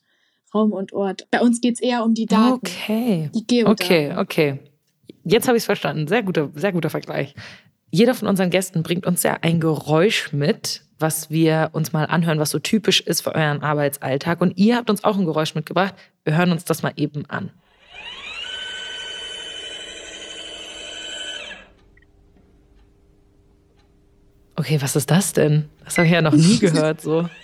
Raum 0.53 0.71
und 0.71 0.93
Ort. 0.93 1.27
Bei 1.31 1.41
uns 1.41 1.61
geht 1.61 1.75
es 1.75 1.81
eher 1.81 2.03
um 2.03 2.13
die 2.13 2.25
Daten. 2.25 2.53
Okay. 2.53 3.29
Die 3.33 3.45
Geodaten. 3.45 3.83
Okay, 3.83 4.15
okay. 4.17 4.59
Jetzt 5.23 5.47
habe 5.47 5.57
ich 5.57 5.61
es 5.61 5.65
verstanden. 5.65 6.07
Sehr 6.07 6.23
guter, 6.23 6.51
sehr 6.55 6.71
guter 6.71 6.89
Vergleich. 6.89 7.35
Jeder 7.91 8.13
von 8.13 8.27
unseren 8.27 8.49
Gästen 8.49 8.83
bringt 8.83 9.05
uns 9.05 9.23
ja 9.23 9.37
ein 9.41 9.59
Geräusch 9.59 10.33
mit, 10.33 10.83
was 10.99 11.29
wir 11.29 11.69
uns 11.73 11.93
mal 11.93 12.05
anhören, 12.05 12.39
was 12.39 12.51
so 12.51 12.59
typisch 12.59 13.01
ist 13.01 13.21
für 13.21 13.35
euren 13.35 13.61
Arbeitsalltag. 13.61 14.41
Und 14.41 14.57
ihr 14.57 14.75
habt 14.75 14.89
uns 14.89 15.03
auch 15.03 15.17
ein 15.17 15.25
Geräusch 15.25 15.55
mitgebracht. 15.55 15.95
Wir 16.23 16.37
hören 16.37 16.51
uns 16.51 16.65
das 16.65 16.83
mal 16.83 16.93
eben 16.95 17.25
an. 17.27 17.51
Okay, 24.55 24.81
was 24.81 24.95
ist 24.95 25.11
das 25.11 25.33
denn? 25.33 25.69
Das 25.83 25.97
habe 25.97 26.07
ich 26.07 26.13
ja 26.13 26.21
noch 26.21 26.33
nie 26.33 26.59
gehört 26.59 27.01
so. 27.01 27.29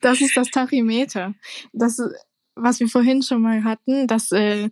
Das 0.00 0.20
ist 0.22 0.34
das 0.34 0.50
Tachymeter. 0.50 1.34
Das, 1.74 2.00
was 2.54 2.80
wir 2.80 2.88
vorhin 2.88 3.22
schon 3.22 3.42
mal 3.42 3.64
hatten, 3.64 4.06
das 4.06 4.32
äh, 4.32 4.70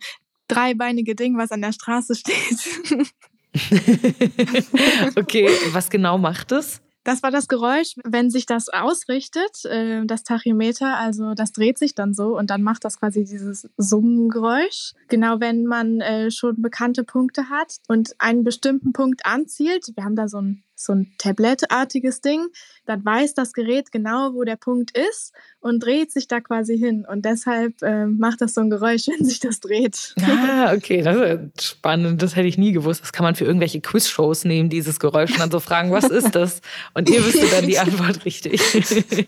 dreibeinige 0.48 1.14
Ding, 1.14 1.36
was 1.36 1.50
an 1.50 1.60
der 1.60 1.72
Straße 1.72 2.14
steht. 2.14 3.12
okay, 5.16 5.50
was 5.72 5.90
genau 5.90 6.16
macht 6.16 6.52
es? 6.52 6.80
Das 7.06 7.22
war 7.22 7.30
das 7.30 7.46
Geräusch, 7.46 7.94
wenn 8.02 8.30
sich 8.30 8.46
das 8.46 8.68
ausrichtet, 8.68 9.64
äh, 9.64 10.04
das 10.06 10.25
Tachymeter, 10.25 10.98
also 10.98 11.34
das 11.34 11.52
dreht 11.52 11.78
sich 11.78 11.94
dann 11.94 12.14
so 12.14 12.36
und 12.36 12.50
dann 12.50 12.64
macht 12.64 12.84
das 12.84 12.98
quasi 12.98 13.25
dieses 13.25 13.68
Summengeräusch. 13.76 14.92
Genau, 15.06 15.38
wenn 15.38 15.66
man 15.66 16.00
äh, 16.00 16.32
schon 16.32 16.60
bekannte 16.60 17.04
Punkte 17.04 17.48
hat 17.48 17.76
und 17.86 18.16
einen 18.18 18.42
bestimmten 18.42 18.92
Punkt 18.92 19.25
anzielt, 19.25 19.92
wir 19.94 20.02
haben 20.02 20.16
da 20.16 20.26
so 20.26 20.38
ein 20.38 20.64
so 20.76 20.92
ein 20.92 21.12
Tablet-artiges 21.18 22.21
Ding. 22.21 22.47
Dann 22.85 23.04
weiß 23.04 23.35
das 23.35 23.52
Gerät 23.52 23.90
genau, 23.90 24.35
wo 24.35 24.45
der 24.45 24.56
Punkt 24.56 24.97
ist 24.97 25.33
und 25.61 25.83
dreht 25.83 26.12
sich 26.12 26.28
da 26.28 26.40
quasi 26.40 26.78
hin. 26.78 27.04
Und 27.11 27.25
deshalb 27.25 27.83
äh, 27.83 28.06
macht 28.06 28.40
das 28.40 28.54
so 28.54 28.61
ein 28.61 28.71
Geräusch, 28.71 29.09
wenn 29.18 29.25
sich 29.25 29.40
das 29.40 29.61
dreht. 29.61 30.14
Ah, 30.23 30.73
okay, 30.76 31.02
das 31.02 31.40
ist 31.40 31.64
spannend. 31.64 32.23
Das 32.23 32.37
hätte 32.37 32.49
ich 32.49 32.59
nie 32.59 32.73
gewusst. 32.73 33.02
Das 33.02 33.12
kann 33.12 33.25
man 33.25 33.35
für 33.35 33.45
irgendwelche 33.45 33.80
Quiz-Shows 33.80 34.45
nehmen, 34.45 34.68
dieses 34.68 35.00
Geräusch, 35.00 35.33
und 35.33 35.40
dann 35.40 35.50
so 35.50 35.61
fragen, 35.61 35.90
was 35.90 36.04
ist 36.04 36.35
das? 36.35 36.61
Und 36.95 37.09
ihr 37.09 37.25
wisst 37.25 37.52
dann 37.52 37.66
die 37.66 37.78
Antwort 37.78 38.25
richtig. 38.25 38.61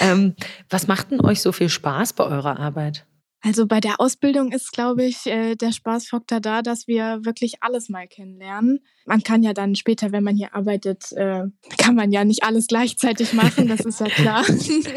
ähm, 0.00 0.34
was 0.68 0.86
macht 0.86 1.10
denn 1.10 1.20
euch 1.20 1.40
so 1.40 1.52
viel 1.52 1.68
Spaß 1.68 2.12
bei 2.12 2.24
eurer 2.24 2.58
Arbeit? 2.58 3.06
Also 3.44 3.66
bei 3.66 3.78
der 3.78 4.00
Ausbildung 4.00 4.52
ist, 4.52 4.72
glaube 4.72 5.04
ich, 5.04 5.26
äh, 5.26 5.54
der 5.54 5.70
Spaßfaktor 5.70 6.40
da, 6.40 6.62
dass 6.62 6.88
wir 6.88 7.26
wirklich 7.26 7.62
alles 7.62 7.90
mal 7.90 8.08
kennenlernen. 8.08 8.80
Man 9.04 9.22
kann 9.22 9.42
ja 9.42 9.52
dann 9.52 9.74
später, 9.74 10.12
wenn 10.12 10.24
man 10.24 10.34
hier 10.34 10.54
arbeitet, 10.54 11.12
äh, 11.12 11.44
kann 11.76 11.94
man 11.94 12.10
ja 12.10 12.24
nicht 12.24 12.42
alles 12.42 12.68
gleichzeitig 12.68 13.34
machen, 13.34 13.68
das 13.68 13.80
ist 13.80 14.00
ja 14.00 14.06
klar. 14.06 14.46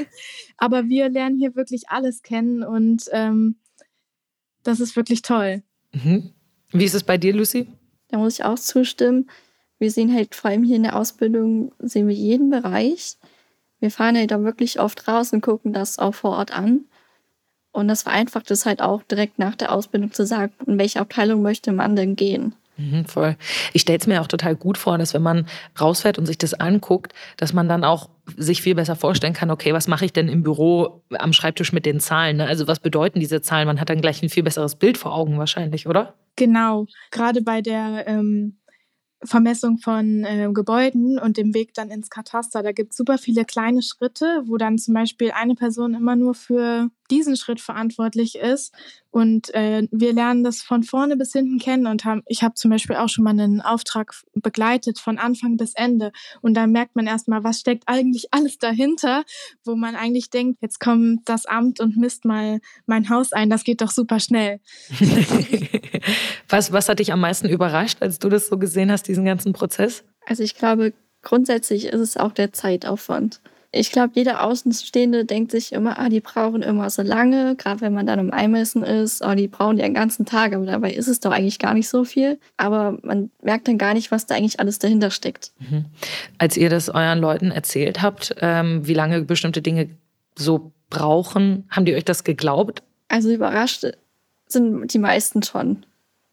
Aber 0.57 0.87
wir 0.87 1.09
lernen 1.09 1.37
hier 1.37 1.57
wirklich 1.57 1.89
alles 1.89 2.21
kennen 2.21 2.63
und 2.63 3.03
ähm, 3.11 3.57
das 4.63 4.79
ist 4.79 4.95
wirklich 4.95 5.23
toll. 5.23 5.61
Mhm. 5.91 6.31
Wie 6.71 6.85
ist 6.85 6.95
es 6.95 7.03
bei 7.03 7.17
dir, 7.17 7.33
Lucy? 7.33 7.67
Da 8.07 8.17
muss 8.17 8.39
ich 8.39 8.45
auch 8.45 8.57
zustimmen. 8.57 9.29
Wir 9.77 9.91
sehen 9.91 10.13
halt 10.13 10.35
vor 10.35 10.51
allem 10.51 10.63
hier 10.63 10.77
in 10.77 10.83
der 10.83 10.95
Ausbildung, 10.95 11.73
sehen 11.79 12.07
wir 12.07 12.15
jeden 12.15 12.49
Bereich. 12.49 13.17
Wir 13.81 13.91
fahren 13.91 14.15
halt 14.15 14.31
da 14.31 14.41
wirklich 14.41 14.79
oft 14.79 15.05
raus 15.09 15.33
und 15.33 15.41
gucken 15.41 15.73
das 15.73 15.99
auch 15.99 16.15
vor 16.15 16.31
Ort 16.31 16.51
an. 16.51 16.85
Und 17.77 17.87
das 17.89 18.01
vereinfacht 18.01 18.49
es 18.49 18.65
halt 18.65 18.81
auch 18.81 19.03
direkt 19.03 19.37
nach 19.37 19.55
der 19.55 19.71
Ausbildung 19.71 20.11
zu 20.11 20.25
sagen, 20.25 20.51
in 20.65 20.79
welche 20.79 20.99
Abteilung 20.99 21.43
möchte 21.43 21.71
man 21.71 21.95
denn 21.95 22.15
gehen. 22.15 22.55
Mhm, 22.77 23.05
voll. 23.05 23.35
Ich 23.71 23.83
stelle 23.83 23.99
es 23.99 24.07
mir 24.07 24.19
auch 24.19 24.27
total 24.27 24.55
gut 24.55 24.79
vor, 24.79 24.97
dass 24.97 25.13
wenn 25.13 25.21
man 25.21 25.45
rausfährt 25.79 26.17
und 26.17 26.25
sich 26.25 26.39
das 26.39 26.55
anguckt, 26.55 27.13
dass 27.37 27.53
man 27.53 27.69
dann 27.69 27.83
auch 27.83 28.09
sich 28.35 28.63
viel 28.63 28.73
besser 28.73 28.95
vorstellen 28.95 29.33
kann, 29.33 29.51
okay, 29.51 29.73
was 29.73 29.87
mache 29.87 30.05
ich 30.05 30.11
denn 30.11 30.27
im 30.27 30.41
Büro 30.41 31.03
am 31.19 31.33
Schreibtisch 31.33 31.71
mit 31.71 31.85
den 31.85 31.99
Zahlen? 31.99 32.37
Ne? 32.37 32.47
Also 32.47 32.67
was 32.67 32.79
bedeuten 32.79 33.19
diese 33.19 33.43
Zahlen? 33.43 33.67
Man 33.67 33.79
hat 33.79 33.91
dann 33.91 34.01
gleich 34.01 34.23
ein 34.23 34.29
viel 34.29 34.41
besseres 34.41 34.73
Bild 34.73 34.97
vor 34.97 35.13
Augen 35.13 35.37
wahrscheinlich, 35.37 35.85
oder? 35.85 36.15
Genau. 36.35 36.87
Gerade 37.11 37.43
bei 37.43 37.61
der 37.61 38.07
ähm, 38.07 38.57
Vermessung 39.23 39.77
von 39.77 40.23
äh, 40.23 40.49
Gebäuden 40.51 41.19
und 41.19 41.37
dem 41.37 41.53
Weg 41.53 41.75
dann 41.75 41.91
ins 41.91 42.09
Kataster. 42.09 42.63
Da 42.63 42.71
gibt 42.71 42.91
es 42.91 42.97
super 42.97 43.19
viele 43.19 43.45
kleine 43.45 43.83
Schritte, 43.83 44.43
wo 44.45 44.57
dann 44.57 44.79
zum 44.79 44.95
Beispiel 44.95 45.31
eine 45.31 45.53
Person 45.53 45.93
immer 45.93 46.15
nur 46.15 46.33
für 46.33 46.89
diesen 47.11 47.35
Schritt 47.35 47.61
verantwortlich 47.61 48.35
ist. 48.35 48.73
Und 49.09 49.53
äh, 49.55 49.87
wir 49.91 50.13
lernen 50.13 50.43
das 50.43 50.61
von 50.61 50.83
vorne 50.83 51.17
bis 51.17 51.31
hinten 51.31 51.57
kennen 51.57 51.87
und 51.87 52.05
haben, 52.05 52.21
ich 52.27 52.43
habe 52.43 52.53
zum 52.53 52.69
Beispiel 52.69 52.97
auch 52.97 53.09
schon 53.09 53.23
mal 53.23 53.31
einen 53.31 53.61
Auftrag 53.61 54.13
begleitet 54.35 54.99
von 54.99 55.17
Anfang 55.17 55.57
bis 55.57 55.73
Ende. 55.73 56.11
Und 56.41 56.53
da 56.53 56.67
merkt 56.67 56.95
man 56.95 57.07
erstmal, 57.07 57.43
was 57.43 57.59
steckt 57.59 57.83
eigentlich 57.87 58.27
alles 58.31 58.57
dahinter, 58.57 59.23
wo 59.63 59.75
man 59.75 59.95
eigentlich 59.95 60.29
denkt, 60.29 60.61
jetzt 60.61 60.79
kommt 60.79 61.27
das 61.27 61.45
Amt 61.45 61.79
und 61.79 61.97
misst 61.97 62.25
mal 62.25 62.59
mein 62.85 63.09
Haus 63.09 63.33
ein. 63.33 63.49
Das 63.49 63.63
geht 63.63 63.81
doch 63.81 63.91
super 63.91 64.19
schnell. 64.19 64.59
was, 66.49 66.71
was 66.71 66.89
hat 66.89 66.99
dich 66.99 67.11
am 67.11 67.21
meisten 67.21 67.49
überrascht, 67.49 68.01
als 68.01 68.19
du 68.19 68.29
das 68.29 68.47
so 68.47 68.57
gesehen 68.57 68.91
hast, 68.91 69.07
diesen 69.07 69.25
ganzen 69.25 69.53
Prozess? 69.53 70.03
Also 70.25 70.43
ich 70.43 70.55
glaube, 70.55 70.93
grundsätzlich 71.23 71.85
ist 71.85 72.01
es 72.01 72.17
auch 72.17 72.33
der 72.33 72.53
Zeitaufwand 72.53 73.41
ich 73.71 73.91
glaube, 73.91 74.13
jeder 74.15 74.43
Außenstehende 74.43 75.25
denkt 75.25 75.51
sich 75.51 75.73
immer, 75.73 75.99
ah, 75.99 76.09
die 76.09 76.21
brauchen 76.21 76.61
immer 76.61 76.89
so 76.89 77.01
lange, 77.01 77.55
gerade 77.55 77.81
wenn 77.81 77.93
man 77.93 78.07
dann 78.07 78.19
im 78.19 78.31
Eimessen 78.31 78.83
ist, 78.83 79.23
oh, 79.25 79.35
die 79.35 79.47
brauchen 79.47 79.77
ja 79.77 79.85
einen 79.85 79.93
ganzen 79.93 80.25
Tag, 80.25 80.53
aber 80.53 80.65
dabei 80.65 80.93
ist 80.93 81.07
es 81.07 81.19
doch 81.19 81.31
eigentlich 81.31 81.59
gar 81.59 81.73
nicht 81.73 81.89
so 81.89 82.05
viel. 82.05 82.39
Aber 82.55 82.97
man 83.03 83.29
merkt 83.41 83.67
dann 83.67 83.77
gar 83.77 83.93
nicht, 83.93 84.09
was 84.09 84.25
da 84.25 84.35
eigentlich 84.35 84.59
alles 84.59 84.79
dahinter 84.79 85.11
steckt. 85.11 85.51
Mhm. 85.59 85.85
Als 86.37 86.55
ihr 86.55 86.69
das 86.69 86.89
euren 86.89 87.19
Leuten 87.19 87.51
erzählt 87.51 88.01
habt, 88.01 88.35
ähm, 88.41 88.87
wie 88.87 88.93
lange 88.93 89.21
bestimmte 89.21 89.61
Dinge 89.61 89.89
so 90.35 90.71
brauchen, 90.89 91.65
haben 91.69 91.85
die 91.85 91.95
euch 91.95 92.05
das 92.05 92.23
geglaubt? 92.23 92.83
Also 93.09 93.31
überrascht 93.31 93.85
sind 94.47 94.93
die 94.93 94.99
meisten 94.99 95.43
schon 95.43 95.85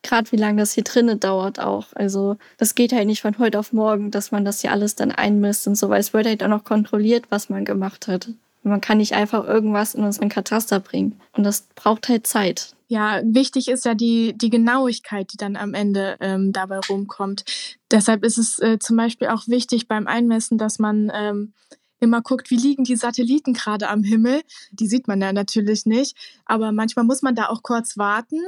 gerade 0.05 0.31
wie 0.31 0.37
lange 0.37 0.63
das 0.63 0.73
hier 0.73 0.85
drinnen 0.85 1.19
dauert 1.19 1.59
auch. 1.59 1.87
Also 1.95 2.37
das 2.59 2.77
geht 2.77 2.93
halt 2.93 3.07
nicht 3.07 3.23
von 3.23 3.39
heute 3.39 3.59
auf 3.59 3.73
morgen, 3.73 4.13
dass 4.13 4.31
man 4.31 4.45
das 4.45 4.61
hier 4.61 4.71
alles 4.71 4.95
dann 4.95 5.11
einmisst 5.11 5.67
und 5.67 5.75
so, 5.75 5.89
weil 5.89 6.01
es 6.01 6.13
wird 6.13 6.27
halt 6.27 6.45
auch 6.45 6.49
noch 6.49 6.63
kontrolliert, 6.63 7.25
was 7.31 7.49
man 7.49 7.65
gemacht 7.65 8.07
hat. 8.07 8.29
Man 8.63 8.81
kann 8.81 8.99
nicht 8.99 9.15
einfach 9.15 9.45
irgendwas 9.45 9.95
in 9.95 10.05
unseren 10.05 10.29
Kataster 10.29 10.81
bringen. 10.81 11.21
Und 11.33 11.45
das 11.45 11.67
braucht 11.75 12.09
halt 12.09 12.27
Zeit. 12.27 12.75
Ja, 12.89 13.21
wichtig 13.25 13.69
ist 13.69 13.85
ja 13.85 13.95
die, 13.95 14.35
die 14.37 14.51
Genauigkeit, 14.51 15.33
die 15.33 15.37
dann 15.37 15.57
am 15.57 15.75
Ende 15.75 16.17
ähm, 16.21 16.53
dabei 16.53 16.79
rumkommt. 16.79 17.45
Deshalb 17.91 18.25
ist 18.25 18.39
es 18.39 18.59
äh, 18.61 18.79
zum 18.79 18.97
Beispiel 18.97 19.29
auch 19.29 19.49
wichtig 19.49 19.89
beim 19.89 20.07
Einmessen, 20.07 20.59
dass 20.59 20.79
man 20.79 21.11
ähm, 21.15 21.53
immer 22.01 22.23
guckt, 22.23 22.51
wie 22.51 22.57
liegen 22.57 22.85
die 22.85 22.97
Satelliten 22.97 23.53
gerade 23.53 23.89
am 23.89 24.03
Himmel. 24.03 24.43
Die 24.71 24.87
sieht 24.87 25.09
man 25.09 25.21
ja 25.21 25.33
natürlich 25.33 25.87
nicht. 25.87 26.17
Aber 26.45 26.73
manchmal 26.73 27.05
muss 27.05 27.23
man 27.23 27.35
da 27.35 27.49
auch 27.49 27.63
kurz 27.63 27.99
warten, 27.99 28.41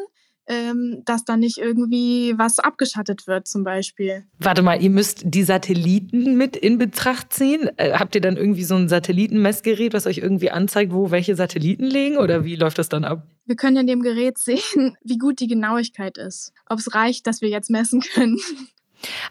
ähm, 0.49 1.03
dass 1.05 1.25
da 1.25 1.37
nicht 1.37 1.59
irgendwie 1.59 2.35
was 2.37 2.59
abgeschattet 2.59 3.27
wird 3.27 3.49
zum 3.49 3.65
Beispiel. 3.65 4.25
Warte 4.39 4.63
mal, 4.63 4.81
ihr 4.81 4.91
müsst 4.91 5.23
die 5.25 5.43
Satelliten 5.43 6.37
mit 6.37 6.57
in 6.57 6.79
Betracht 6.79 7.33
ziehen? 7.33 7.69
Äh, 7.77 7.93
habt 7.93 8.15
ihr 8.15 8.21
dann 8.21 8.37
irgendwie 8.37 8.65
so 8.65 8.77
ein 8.77 8.89
Satellitenmessgerät, 8.89 9.93
was 9.93 10.07
euch 10.07 10.19
irgendwie 10.19 10.51
anzeigt, 10.51 10.93
wo 10.93 11.11
welche 11.11 11.35
Satelliten 11.35 11.85
liegen 11.85 12.19
oder 12.19 12.45
wie 12.45 12.57
läuft 12.57 12.79
das 12.79 12.89
dann 12.89 13.05
ab? 13.05 13.27
Wir 13.45 13.57
können 13.57 13.77
in 13.77 13.87
dem 13.87 14.03
Gerät 14.03 14.39
sehen, 14.39 14.97
wie 15.05 15.19
gut 15.19 15.41
die 15.41 15.49
Genauigkeit 15.49 16.19
ist. 16.19 16.53
Ob 16.69 16.79
es 16.79 16.95
reicht, 16.95 17.27
dass 17.27 17.41
wir 17.41 17.49
jetzt 17.49 17.71
messen 17.71 18.01
können. 18.01 18.39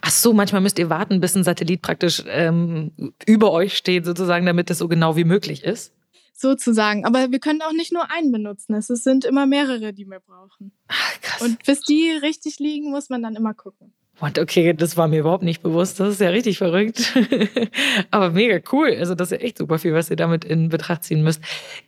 Ach 0.01 0.11
so, 0.11 0.31
manchmal 0.33 0.61
müsst 0.61 0.77
ihr 0.77 0.89
warten, 0.89 1.19
bis 1.21 1.35
ein 1.35 1.43
Satellit 1.43 1.81
praktisch 1.81 2.23
ähm, 2.27 2.91
über 3.25 3.51
euch 3.51 3.75
steht, 3.75 4.05
sozusagen, 4.05 4.45
damit 4.45 4.69
es 4.69 4.77
so 4.77 4.87
genau 4.87 5.15
wie 5.15 5.23
möglich 5.23 5.63
ist 5.63 5.91
sozusagen. 6.39 7.05
Aber 7.05 7.31
wir 7.31 7.39
können 7.39 7.61
auch 7.61 7.73
nicht 7.73 7.93
nur 7.93 8.11
einen 8.11 8.31
benutzen. 8.31 8.75
Es 8.75 8.87
sind 8.87 9.25
immer 9.25 9.45
mehrere, 9.45 9.93
die 9.93 10.05
wir 10.05 10.19
brauchen. 10.19 10.71
Ach, 10.87 11.21
krass. 11.21 11.41
Und 11.41 11.63
bis 11.63 11.81
die 11.81 12.11
richtig 12.21 12.59
liegen, 12.59 12.91
muss 12.91 13.09
man 13.09 13.23
dann 13.23 13.35
immer 13.35 13.53
gucken. 13.53 13.93
Und 14.19 14.39
okay, 14.39 14.73
das 14.73 14.95
war 14.95 15.07
mir 15.09 15.19
überhaupt 15.19 15.43
nicht 15.43 15.61
bewusst. 15.61 15.99
Das 15.99 16.09
ist 16.09 16.21
ja 16.21 16.29
richtig 16.29 16.57
verrückt. 16.57 17.13
Aber 18.11 18.31
mega 18.31 18.59
cool. 18.71 18.95
Also 18.97 19.13
das 19.13 19.31
ist 19.31 19.39
ja 19.39 19.45
echt 19.45 19.57
super 19.57 19.77
viel, 19.77 19.93
was 19.93 20.09
ihr 20.09 20.15
damit 20.15 20.45
in 20.45 20.69
Betracht 20.69 21.03
ziehen 21.03 21.21
müsst. 21.21 21.41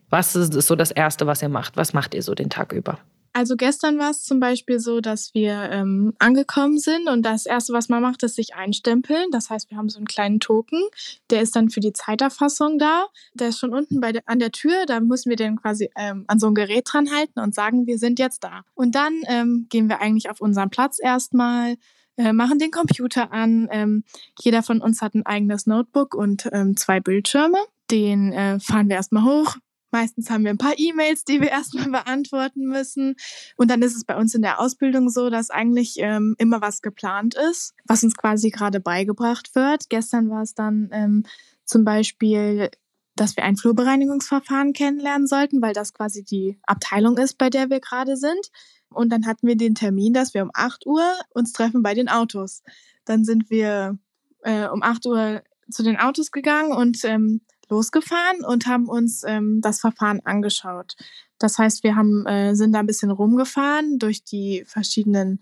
Was 0.09 0.35
ist 0.35 0.53
so 0.53 0.75
das 0.75 0.91
Erste, 0.91 1.25
was 1.25 1.41
ihr 1.41 1.49
macht? 1.49 1.77
Was 1.77 1.93
macht 1.93 2.13
ihr 2.13 2.23
so 2.23 2.35
den 2.35 2.49
Tag 2.49 2.73
über? 2.73 2.99
Also 3.37 3.55
gestern 3.55 3.99
war 3.99 4.09
es 4.09 4.23
zum 4.23 4.39
Beispiel 4.39 4.79
so, 4.79 4.99
dass 4.99 5.35
wir 5.35 5.69
ähm, 5.71 6.11
angekommen 6.17 6.79
sind 6.79 7.07
und 7.07 7.21
das 7.21 7.45
Erste, 7.45 7.71
was 7.71 7.87
man 7.87 8.01
macht, 8.01 8.23
ist 8.23 8.35
sich 8.35 8.55
einstempeln. 8.55 9.29
Das 9.29 9.51
heißt, 9.51 9.69
wir 9.69 9.77
haben 9.77 9.89
so 9.89 9.99
einen 9.99 10.07
kleinen 10.07 10.39
Token, 10.39 10.81
der 11.29 11.43
ist 11.43 11.55
dann 11.55 11.69
für 11.69 11.79
die 11.79 11.93
Zeiterfassung 11.93 12.79
da. 12.79 13.05
Der 13.35 13.49
ist 13.49 13.59
schon 13.59 13.75
unten 13.75 14.01
bei 14.01 14.11
der, 14.11 14.23
an 14.25 14.39
der 14.39 14.51
Tür, 14.51 14.87
da 14.87 14.99
müssen 15.01 15.29
wir 15.29 15.35
den 15.35 15.55
quasi 15.57 15.91
ähm, 15.95 16.25
an 16.25 16.39
so 16.39 16.47
ein 16.47 16.55
Gerät 16.55 16.91
dran 16.91 17.11
halten 17.11 17.39
und 17.39 17.53
sagen, 17.53 17.85
wir 17.85 17.99
sind 17.99 18.17
jetzt 18.17 18.43
da. 18.43 18.63
Und 18.73 18.95
dann 18.95 19.21
ähm, 19.27 19.67
gehen 19.69 19.87
wir 19.87 20.01
eigentlich 20.01 20.31
auf 20.31 20.41
unseren 20.41 20.71
Platz 20.71 20.97
erstmal, 20.99 21.75
äh, 22.17 22.33
machen 22.33 22.57
den 22.57 22.71
Computer 22.71 23.31
an. 23.31 23.67
Ähm, 23.69 24.03
jeder 24.39 24.63
von 24.63 24.81
uns 24.81 25.03
hat 25.03 25.13
ein 25.13 25.27
eigenes 25.27 25.67
Notebook 25.67 26.15
und 26.15 26.49
ähm, 26.53 26.75
zwei 26.75 26.99
Bildschirme. 26.99 27.59
Den 27.91 28.33
äh, 28.33 28.59
fahren 28.59 28.89
wir 28.89 28.95
erstmal 28.95 29.25
hoch, 29.25 29.57
Meistens 29.91 30.29
haben 30.29 30.43
wir 30.43 30.51
ein 30.51 30.57
paar 30.57 30.77
E-Mails, 30.77 31.23
die 31.23 31.41
wir 31.41 31.49
erstmal 31.51 31.89
beantworten 31.89 32.65
müssen. 32.65 33.15
Und 33.55 33.71
dann 33.71 33.81
ist 33.81 33.95
es 33.95 34.05
bei 34.05 34.15
uns 34.15 34.35
in 34.35 34.41
der 34.41 34.59
Ausbildung 34.59 35.09
so, 35.09 35.29
dass 35.29 35.49
eigentlich 35.49 35.95
ähm, 35.97 36.35
immer 36.37 36.61
was 36.61 36.81
geplant 36.81 37.35
ist, 37.35 37.73
was 37.85 38.03
uns 38.03 38.15
quasi 38.15 38.49
gerade 38.49 38.79
beigebracht 38.79 39.55
wird. 39.55 39.89
Gestern 39.89 40.29
war 40.29 40.41
es 40.41 40.53
dann 40.53 40.89
ähm, 40.91 41.23
zum 41.65 41.83
Beispiel, 41.83 42.69
dass 43.15 43.35
wir 43.35 43.43
ein 43.43 43.57
Flurbereinigungsverfahren 43.57 44.73
kennenlernen 44.73 45.27
sollten, 45.27 45.61
weil 45.61 45.73
das 45.73 45.93
quasi 45.93 46.23
die 46.23 46.59
Abteilung 46.63 47.17
ist, 47.17 47.37
bei 47.37 47.49
der 47.49 47.69
wir 47.69 47.79
gerade 47.79 48.15
sind. 48.15 48.51
Und 48.89 49.11
dann 49.11 49.25
hatten 49.25 49.47
wir 49.47 49.57
den 49.57 49.75
Termin, 49.75 50.13
dass 50.13 50.33
wir 50.33 50.43
um 50.43 50.51
8 50.53 50.85
Uhr 50.85 51.03
uns 51.33 51.51
treffen 51.51 51.83
bei 51.83 51.93
den 51.93 52.09
Autos. 52.09 52.63
Dann 53.05 53.25
sind 53.25 53.49
wir 53.49 53.97
äh, 54.43 54.67
um 54.67 54.83
8 54.83 55.05
Uhr 55.07 55.43
zu 55.69 55.83
den 55.83 55.97
Autos 55.97 56.31
gegangen 56.31 56.71
und 56.71 57.03
ähm, 57.03 57.41
losgefahren 57.69 58.43
und 58.45 58.67
haben 58.67 58.87
uns 58.87 59.23
ähm, 59.23 59.61
das 59.61 59.79
Verfahren 59.79 60.21
angeschaut. 60.25 60.95
Das 61.39 61.57
heißt, 61.57 61.83
wir 61.83 61.95
haben, 61.95 62.25
äh, 62.25 62.55
sind 62.55 62.73
da 62.73 62.79
ein 62.79 62.87
bisschen 62.87 63.11
rumgefahren 63.11 63.99
durch 63.99 64.23
die 64.23 64.63
verschiedenen 64.65 65.39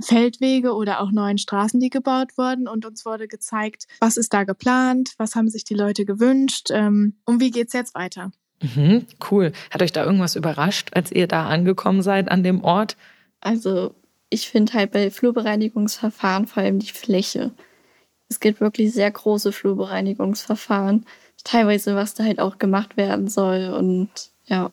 Feldwege 0.00 0.74
oder 0.74 1.00
auch 1.00 1.10
neuen 1.10 1.38
Straßen, 1.38 1.80
die 1.80 1.90
gebaut 1.90 2.38
wurden. 2.38 2.68
Und 2.68 2.86
uns 2.86 3.04
wurde 3.04 3.28
gezeigt, 3.28 3.86
was 4.00 4.16
ist 4.16 4.32
da 4.32 4.44
geplant, 4.44 5.14
was 5.18 5.34
haben 5.34 5.48
sich 5.48 5.64
die 5.64 5.74
Leute 5.74 6.04
gewünscht 6.04 6.68
ähm, 6.70 7.14
und 7.24 7.40
wie 7.40 7.50
geht 7.50 7.68
es 7.68 7.72
jetzt 7.72 7.94
weiter. 7.94 8.30
Mhm, 8.62 9.06
cool. 9.30 9.52
Hat 9.70 9.82
euch 9.82 9.92
da 9.92 10.04
irgendwas 10.04 10.36
überrascht, 10.36 10.90
als 10.94 11.12
ihr 11.12 11.26
da 11.26 11.48
angekommen 11.48 12.02
seid 12.02 12.30
an 12.30 12.42
dem 12.42 12.62
Ort? 12.62 12.96
Also 13.40 13.94
ich 14.30 14.48
finde 14.48 14.72
halt 14.74 14.92
bei 14.92 15.10
Flurbereinigungsverfahren 15.10 16.46
vor 16.46 16.62
allem 16.62 16.78
die 16.78 16.92
Fläche. 16.92 17.52
Es 18.28 18.40
gibt 18.40 18.60
wirklich 18.60 18.92
sehr 18.92 19.10
große 19.10 19.52
Flurbereinigungsverfahren 19.52 21.06
teilweise, 21.44 21.94
was 21.94 22.14
da 22.14 22.24
halt 22.24 22.40
auch 22.40 22.58
gemacht 22.58 22.96
werden 22.96 23.28
soll 23.28 23.68
und 23.68 24.08
ja. 24.46 24.70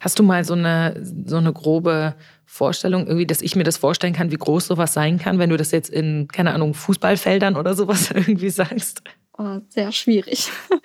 Hast 0.00 0.18
du 0.18 0.22
mal 0.22 0.44
so 0.44 0.54
eine, 0.54 0.96
so 1.26 1.36
eine 1.36 1.52
grobe 1.52 2.14
Vorstellung, 2.46 3.06
irgendwie, 3.06 3.26
dass 3.26 3.42
ich 3.42 3.56
mir 3.56 3.64
das 3.64 3.76
vorstellen 3.76 4.14
kann, 4.14 4.30
wie 4.30 4.36
groß 4.36 4.66
sowas 4.66 4.94
sein 4.94 5.18
kann, 5.18 5.38
wenn 5.38 5.50
du 5.50 5.58
das 5.58 5.70
jetzt 5.70 5.90
in, 5.90 6.28
keine 6.28 6.54
Ahnung, 6.54 6.72
Fußballfeldern 6.72 7.56
oder 7.56 7.74
sowas 7.74 8.10
irgendwie 8.14 8.50
sagst? 8.50 9.02
Oh, 9.36 9.58
sehr 9.68 9.92
schwierig. 9.92 10.50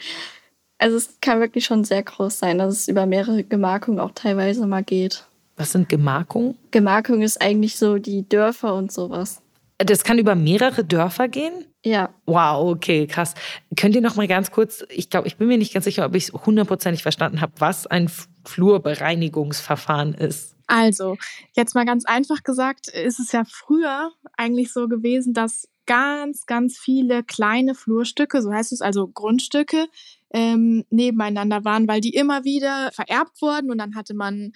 Also 0.79 0.97
es 0.97 1.17
kann 1.21 1.39
wirklich 1.39 1.63
schon 1.63 1.85
sehr 1.85 2.03
groß 2.03 2.39
sein, 2.39 2.57
dass 2.57 2.73
es 2.73 2.87
über 2.89 3.05
mehrere 3.05 3.45
Gemarkungen 3.45 4.01
auch 4.01 4.11
teilweise 4.13 4.67
mal 4.67 4.83
geht. 4.83 5.25
Was 5.55 5.71
sind 5.71 5.87
Gemarkungen? 5.87 6.57
Gemarkung 6.71 7.21
ist 7.21 7.41
eigentlich 7.41 7.77
so 7.77 7.99
die 7.99 8.27
Dörfer 8.27 8.75
und 8.75 8.91
sowas. 8.91 9.42
Das 9.85 10.03
kann 10.03 10.17
über 10.17 10.35
mehrere 10.35 10.83
Dörfer 10.83 11.27
gehen? 11.27 11.65
Ja. 11.83 12.13
Wow, 12.25 12.71
okay, 12.71 13.07
krass. 13.07 13.33
Könnt 13.75 13.95
ihr 13.95 14.01
noch 14.01 14.15
mal 14.15 14.27
ganz 14.27 14.51
kurz, 14.51 14.85
ich 14.89 15.09
glaube, 15.09 15.27
ich 15.27 15.37
bin 15.37 15.47
mir 15.47 15.57
nicht 15.57 15.73
ganz 15.73 15.85
sicher, 15.85 16.05
ob 16.05 16.15
ich 16.15 16.25
es 16.25 16.33
hundertprozentig 16.33 17.03
verstanden 17.03 17.41
habe, 17.41 17.53
was 17.59 17.87
ein 17.87 18.09
Flurbereinigungsverfahren 18.45 20.13
ist. 20.13 20.55
Also, 20.67 21.17
jetzt 21.55 21.75
mal 21.75 21.85
ganz 21.85 22.05
einfach 22.05 22.43
gesagt, 22.43 22.87
ist 22.87 23.19
es 23.19 23.31
ja 23.31 23.43
früher 23.45 24.11
eigentlich 24.37 24.71
so 24.71 24.87
gewesen, 24.87 25.33
dass 25.33 25.67
ganz, 25.85 26.45
ganz 26.45 26.77
viele 26.77 27.23
kleine 27.23 27.75
Flurstücke, 27.75 28.41
so 28.41 28.51
heißt 28.51 28.71
es 28.71 28.81
also 28.81 29.07
Grundstücke, 29.07 29.87
ähm, 30.33 30.85
nebeneinander 30.89 31.65
waren, 31.65 31.87
weil 31.87 32.01
die 32.01 32.13
immer 32.13 32.43
wieder 32.43 32.91
vererbt 32.93 33.41
wurden 33.41 33.69
und 33.69 33.77
dann 33.77 33.95
hatte 33.95 34.13
man 34.13 34.53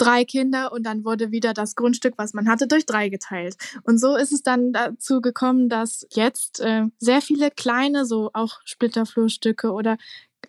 drei 0.00 0.24
Kinder 0.24 0.72
und 0.72 0.84
dann 0.84 1.04
wurde 1.04 1.30
wieder 1.30 1.52
das 1.52 1.74
Grundstück, 1.74 2.14
was 2.16 2.32
man 2.32 2.48
hatte, 2.48 2.66
durch 2.66 2.86
drei 2.86 3.08
geteilt. 3.08 3.56
Und 3.82 3.98
so 3.98 4.16
ist 4.16 4.32
es 4.32 4.42
dann 4.42 4.72
dazu 4.72 5.20
gekommen, 5.20 5.68
dass 5.68 6.06
jetzt 6.10 6.60
äh, 6.60 6.86
sehr 6.98 7.20
viele 7.20 7.50
kleine, 7.50 8.06
so 8.06 8.30
auch 8.32 8.60
Splitterflurstücke 8.64 9.70
oder 9.72 9.98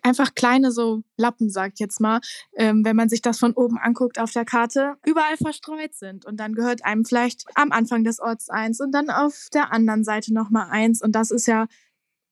einfach 0.02 0.34
kleine 0.34 0.72
so 0.72 1.02
Lappen, 1.16 1.50
sagt 1.50 1.78
jetzt 1.78 2.00
mal, 2.00 2.20
ähm, 2.56 2.84
wenn 2.84 2.96
man 2.96 3.08
sich 3.08 3.20
das 3.20 3.38
von 3.38 3.52
oben 3.52 3.78
anguckt 3.78 4.18
auf 4.18 4.32
der 4.32 4.46
Karte, 4.46 4.94
überall 5.04 5.36
verstreut 5.36 5.94
sind. 5.94 6.24
Und 6.24 6.38
dann 6.38 6.54
gehört 6.54 6.84
einem 6.84 7.04
vielleicht 7.04 7.44
am 7.54 7.72
Anfang 7.72 8.04
des 8.04 8.20
Orts 8.20 8.48
eins 8.48 8.80
und 8.80 8.92
dann 8.92 9.10
auf 9.10 9.48
der 9.52 9.72
anderen 9.72 10.04
Seite 10.04 10.32
nochmal 10.32 10.68
eins. 10.70 11.02
Und 11.02 11.12
das 11.12 11.30
ist 11.30 11.46
ja 11.46 11.66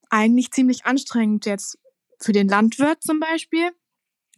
eigentlich 0.09 0.51
ziemlich 0.53 0.87
anstrengend 0.87 1.45
jetzt 1.47 1.79
für 2.19 2.33
den 2.33 2.49
Landwirt 2.49 3.03
zum 3.03 3.21
Beispiel. 3.21 3.71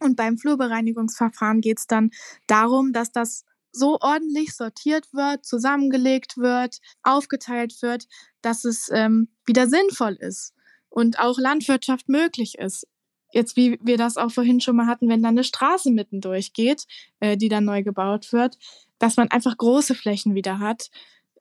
Und 0.03 0.17
beim 0.17 0.37
Flurbereinigungsverfahren 0.37 1.61
geht 1.61 1.79
es 1.79 1.87
dann 1.87 2.11
darum, 2.47 2.91
dass 2.91 3.11
das 3.11 3.45
so 3.71 3.97
ordentlich 4.01 4.53
sortiert 4.53 5.11
wird, 5.13 5.45
zusammengelegt 5.45 6.37
wird, 6.37 6.79
aufgeteilt 7.01 7.81
wird, 7.81 8.05
dass 8.41 8.65
es 8.65 8.89
ähm, 8.93 9.29
wieder 9.45 9.67
sinnvoll 9.67 10.17
ist 10.19 10.53
und 10.89 11.19
auch 11.19 11.39
Landwirtschaft 11.39 12.07
möglich 12.09 12.57
ist. 12.59 12.87
Jetzt, 13.31 13.55
wie 13.55 13.79
wir 13.81 13.97
das 13.97 14.17
auch 14.17 14.29
vorhin 14.29 14.61
schon 14.61 14.75
mal 14.75 14.85
hatten, 14.85 15.09
wenn 15.09 15.23
dann 15.23 15.33
eine 15.33 15.43
Straße 15.43 15.89
mitten 15.89 16.21
durchgeht, 16.21 16.85
äh, 17.19 17.35
die 17.35 17.49
dann 17.49 17.65
neu 17.65 17.81
gebaut 17.81 18.31
wird, 18.31 18.59
dass 18.99 19.17
man 19.17 19.31
einfach 19.31 19.57
große 19.57 19.95
Flächen 19.95 20.35
wieder 20.35 20.59
hat, 20.59 20.91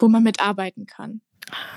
wo 0.01 0.09
man 0.09 0.23
mitarbeiten 0.23 0.87
kann. 0.87 1.21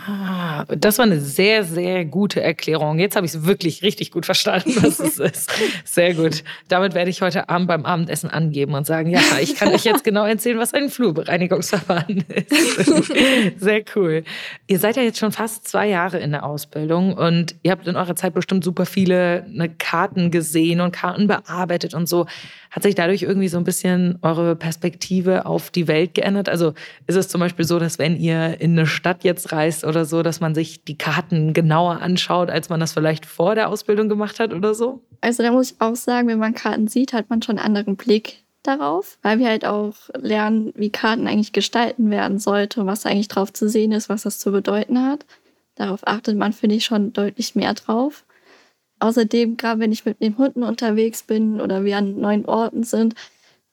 Ah, 0.08 0.65
das 0.70 1.00
war 1.00 1.05
eine 1.05 1.20
sehr, 1.20 1.63
sehr 1.63 2.05
gute 2.05 2.41
Erklärung. 2.41 3.00
Jetzt 3.00 3.15
habe 3.15 3.25
ich 3.25 3.34
es 3.34 3.46
wirklich 3.46 3.82
richtig 3.82 4.12
gut 4.12 4.25
verstanden, 4.25 4.74
was 4.82 5.00
es 5.00 5.20
ist. 5.20 5.51
Sehr 5.84 6.13
gut. 6.13 6.44
Damit 6.67 6.94
werde 6.94 7.10
ich 7.10 7.22
heute 7.22 7.50
Abend 7.50 7.67
beim 7.67 7.86
Abendessen 7.86 8.29
angeben 8.29 8.74
und 8.74 8.86
sagen, 8.86 9.10
ja, 9.10 9.20
ich 9.41 9.55
kann 9.55 9.74
euch 9.74 9.84
jetzt 9.84 10.03
genau 10.03 10.25
erzählen, 10.25 10.60
was 10.60 10.74
ein 10.74 10.89
Flurbereinigungsverfahren 10.89 12.24
ist. 12.27 13.13
Sehr 13.60 13.84
cool. 13.96 14.24
Ihr 14.67 14.79
seid 14.79 14.96
ja 14.96 15.03
jetzt 15.03 15.20
schon 15.20 15.32
fast 15.32 15.67
zwei 15.67 15.89
Jahre 15.89 16.20
in 16.20 16.32
der 16.32 16.46
Ausbildung 16.46 17.13
und 17.13 17.55
ihr 17.63 17.72
habt 17.72 17.88
in 17.88 17.96
eurer 17.96 18.15
Zeit 18.15 18.34
bestimmt 18.34 18.63
super 18.63 18.86
viele 18.86 19.46
ne, 19.50 19.70
Karten 19.70 20.32
gesehen 20.32 20.82
und 20.82 20.91
Karten 20.91 21.27
bearbeitet 21.27 21.94
und 21.94 22.08
so. 22.08 22.27
Hat 22.70 22.84
sich 22.84 22.96
dadurch 22.96 23.24
irgendwie 23.24 23.48
so 23.48 23.58
ein 23.58 23.63
bisschen 23.63 24.20
eure 24.22 24.55
Perspektive 24.55 25.46
auf 25.46 25.72
die 25.72 25.88
Welt 25.88 26.13
geändert? 26.13 26.50
Also 26.50 26.74
ist 27.08 27.15
es 27.15 27.29
zum 27.29 27.39
Beispiel 27.39 27.63
so, 27.63 27.79
dass 27.79 28.00
wenn 28.00 28.17
ihr 28.17 28.60
in 28.60 28.72
eine 28.72 28.86
Stadt 28.86 29.24
jetzt 29.24 29.53
reist 29.53 29.64
oder 29.86 30.05
so, 30.05 30.24
dass 30.24 30.39
man 30.39 30.53
sich 30.53 30.84
die 30.84 30.98
Karten 30.98 31.53
genauer 31.53 32.01
anschaut, 32.01 32.50
als 32.50 32.69
man 32.69 32.79
das 32.79 32.93
vielleicht 32.93 33.25
vor 33.25 33.55
der 33.55 33.69
Ausbildung 33.69 34.10
gemacht 34.10 34.39
hat 34.39 34.53
oder 34.53 34.74
so? 34.74 35.01
Also 35.22 35.43
da 35.43 35.51
muss 35.51 35.72
ich 35.72 35.81
auch 35.81 35.95
sagen, 35.95 36.27
wenn 36.27 36.39
man 36.39 36.53
Karten 36.53 36.88
sieht, 36.88 37.13
hat 37.13 37.29
man 37.29 37.41
schon 37.41 37.57
einen 37.57 37.65
anderen 37.65 37.95
Blick 37.95 38.43
darauf, 38.63 39.17
weil 39.22 39.39
wir 39.39 39.48
halt 39.48 39.65
auch 39.65 39.93
lernen, 40.15 40.74
wie 40.75 40.89
Karten 40.89 41.27
eigentlich 41.27 41.53
gestalten 41.53 42.10
werden 42.10 42.39
sollte, 42.39 42.86
was 42.86 43.05
eigentlich 43.05 43.27
drauf 43.27 43.53
zu 43.53 43.69
sehen 43.69 43.91
ist, 43.91 44.10
was 44.10 44.24
das 44.24 44.39
zu 44.39 44.51
bedeuten 44.51 45.03
hat. 45.05 45.25
Darauf 45.75 46.07
achtet 46.07 46.38
man, 46.38 46.53
finde 46.53 46.75
ich, 46.75 46.86
schon 46.86 47.13
deutlich 47.13 47.55
mehr 47.55 47.74
drauf. 47.74 48.25
Außerdem, 49.00 49.57
gerade 49.57 49.79
wenn 49.79 49.92
ich 49.92 50.05
mit 50.05 50.22
den 50.22 50.37
Hunden 50.37 50.63
unterwegs 50.63 51.24
bin 51.24 51.59
oder 51.59 51.83
wir 51.83 51.98
an 51.98 52.20
neuen 52.20 52.46
Orten 52.46 52.83
sind, 52.83 53.13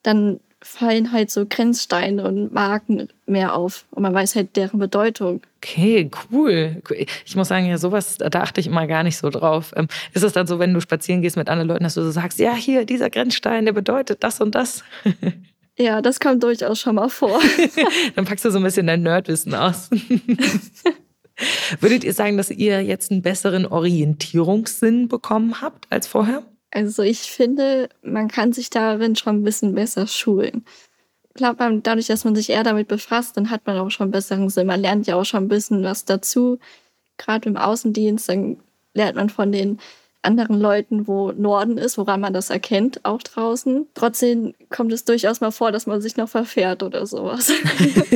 dann 0.03 0.39
fallen 0.63 1.11
halt 1.11 1.29
so 1.29 1.45
Grenzsteine 1.45 2.25
und 2.25 2.53
Marken 2.53 3.09
mehr 3.25 3.55
auf 3.55 3.85
und 3.91 4.03
man 4.03 4.13
weiß 4.13 4.35
halt 4.35 4.55
deren 4.55 4.79
Bedeutung. 4.79 5.41
Okay, 5.57 6.09
cool. 6.31 6.81
Ich 7.25 7.35
muss 7.35 7.49
sagen, 7.49 7.65
ja, 7.65 7.77
sowas, 7.77 8.17
da 8.17 8.41
achte 8.41 8.59
ich 8.59 8.67
immer 8.67 8.87
gar 8.87 9.03
nicht 9.03 9.17
so 9.17 9.29
drauf. 9.29 9.73
Ähm, 9.75 9.87
ist 10.13 10.23
es 10.23 10.33
dann 10.33 10.47
so, 10.47 10.59
wenn 10.59 10.73
du 10.73 10.81
spazieren 10.81 11.21
gehst 11.21 11.37
mit 11.37 11.49
anderen 11.49 11.67
Leuten, 11.67 11.83
dass 11.83 11.95
du 11.95 12.03
so 12.03 12.11
sagst, 12.11 12.39
ja, 12.39 12.53
hier, 12.53 12.85
dieser 12.85 13.09
Grenzstein, 13.09 13.65
der 13.65 13.73
bedeutet 13.73 14.23
das 14.23 14.41
und 14.41 14.55
das? 14.55 14.83
Ja, 15.75 16.03
das 16.03 16.19
kommt 16.19 16.43
durchaus 16.43 16.79
schon 16.79 16.95
mal 16.95 17.09
vor. 17.09 17.39
dann 18.15 18.25
packst 18.25 18.45
du 18.45 18.51
so 18.51 18.59
ein 18.59 18.63
bisschen 18.63 18.85
dein 18.85 19.01
Nerdwissen 19.01 19.55
aus. 19.55 19.89
Würdet 21.79 22.03
ihr 22.03 22.13
sagen, 22.13 22.37
dass 22.37 22.51
ihr 22.51 22.83
jetzt 22.83 23.11
einen 23.11 23.23
besseren 23.23 23.65
Orientierungssinn 23.65 25.07
bekommen 25.07 25.61
habt 25.61 25.87
als 25.89 26.05
vorher? 26.05 26.43
Also 26.73 27.03
ich 27.03 27.19
finde, 27.21 27.87
man 28.01 28.27
kann 28.27 28.51
sich 28.51 28.71
darin 28.71 29.15
schon 29.15 29.37
ein 29.37 29.43
bisschen 29.43 29.75
besser 29.75 30.07
schulen. 30.07 30.65
Ich 31.29 31.35
glaube, 31.35 31.79
dadurch, 31.83 32.07
dass 32.07 32.25
man 32.25 32.35
sich 32.35 32.49
eher 32.49 32.63
damit 32.63 32.87
befasst, 32.87 33.37
dann 33.37 33.51
hat 33.51 33.65
man 33.67 33.77
auch 33.77 33.91
schon 33.91 34.11
besseren 34.11 34.49
Sinn. 34.49 34.67
Man 34.67 34.81
lernt 34.81 35.05
ja 35.05 35.15
auch 35.15 35.23
schon 35.23 35.43
ein 35.45 35.49
bisschen 35.49 35.83
was 35.83 36.05
dazu. 36.05 36.59
Gerade 37.17 37.47
im 37.47 37.57
Außendienst, 37.57 38.27
dann 38.27 38.57
lernt 38.95 39.15
man 39.15 39.29
von 39.29 39.51
den 39.51 39.79
anderen 40.23 40.59
Leuten, 40.59 41.07
wo 41.07 41.31
Norden 41.31 41.77
ist, 41.77 41.97
woran 41.97 42.21
man 42.21 42.33
das 42.33 42.49
erkennt, 42.49 43.03
auch 43.05 43.21
draußen. 43.21 43.87
Trotzdem 43.93 44.55
kommt 44.69 44.93
es 44.93 45.05
durchaus 45.05 45.41
mal 45.41 45.51
vor, 45.51 45.71
dass 45.71 45.85
man 45.85 46.01
sich 46.01 46.17
noch 46.17 46.29
verfährt 46.29 46.81
oder 46.81 47.05
sowas. 47.05 47.51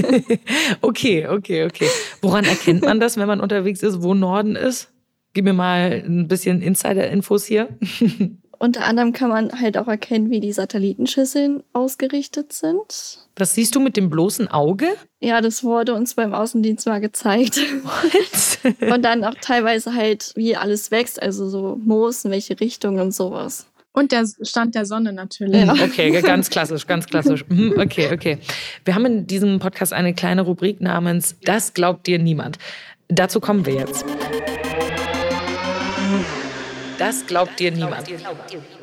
okay, 0.82 1.28
okay, 1.28 1.66
okay. 1.66 1.90
Woran 2.22 2.46
erkennt 2.46 2.84
man 2.84 3.00
das, 3.00 3.18
wenn 3.18 3.28
man 3.28 3.42
unterwegs 3.42 3.84
ist, 3.84 4.02
wo 4.02 4.14
Norden 4.14 4.56
ist? 4.56 4.90
Gib 5.34 5.46
mir 5.46 5.54
mal 5.54 6.04
ein 6.04 6.28
bisschen 6.28 6.62
Insider-Infos 6.62 7.46
hier. 7.46 7.70
Unter 8.60 8.86
anderem 8.86 9.14
kann 9.14 9.30
man 9.30 9.60
halt 9.60 9.78
auch 9.78 9.88
erkennen, 9.88 10.32
wie 10.32 10.40
die 10.40 10.52
Satellitenschüsseln 10.52 11.64
ausgerichtet 11.74 12.54
sind. 12.54 13.20
Das 13.36 13.54
siehst 13.54 13.76
du 13.76 13.80
mit 13.80 13.98
dem 13.98 14.10
bloßen 14.10 14.48
Auge? 14.48 14.88
Ja, 15.20 15.42
das 15.42 15.64
wurde 15.64 15.94
uns 15.94 16.16
beim 16.16 16.34
Außendienst 16.34 16.88
mal 16.88 17.00
gezeigt. 17.00 17.60
und 18.82 19.04
dann 19.04 19.24
auch 19.24 19.36
teilweise 19.42 19.94
halt, 19.94 20.32
wie 20.36 20.56
alles 20.56 20.90
wächst, 20.92 21.22
also 21.22 21.48
so 21.50 21.80
Moos, 21.84 22.26
in 22.26 22.32
welche 22.32 22.60
Richtung 22.60 23.00
und 23.00 23.14
sowas. 23.14 23.68
Und 23.94 24.12
der 24.12 24.26
Stand 24.44 24.76
der 24.76 24.86
Sonne 24.86 25.12
natürlich. 25.12 25.66
Ja. 25.66 25.74
Okay, 25.74 26.22
ganz 26.22 26.52
klassisch, 26.52 26.86
ganz 26.86 27.08
klassisch. 27.08 27.44
Mhm, 27.50 27.80
okay, 27.80 28.10
okay. 28.14 28.38
Wir 28.86 28.94
haben 28.94 29.06
in 29.06 29.28
diesem 29.28 29.58
Podcast 29.58 29.92
eine 29.92 30.14
kleine 30.14 30.44
Rubrik 30.44 30.82
namens 30.82 31.36
Das 31.44 31.74
glaubt 31.74 32.06
dir 32.06 32.20
niemand. 32.20 32.60
Dazu 33.08 33.40
kommen 33.40 33.66
wir 33.66 33.74
jetzt. 33.74 34.06
Das 36.98 37.28
glaubt 37.28 37.60
dir 37.60 37.72
niemand. 37.72 38.08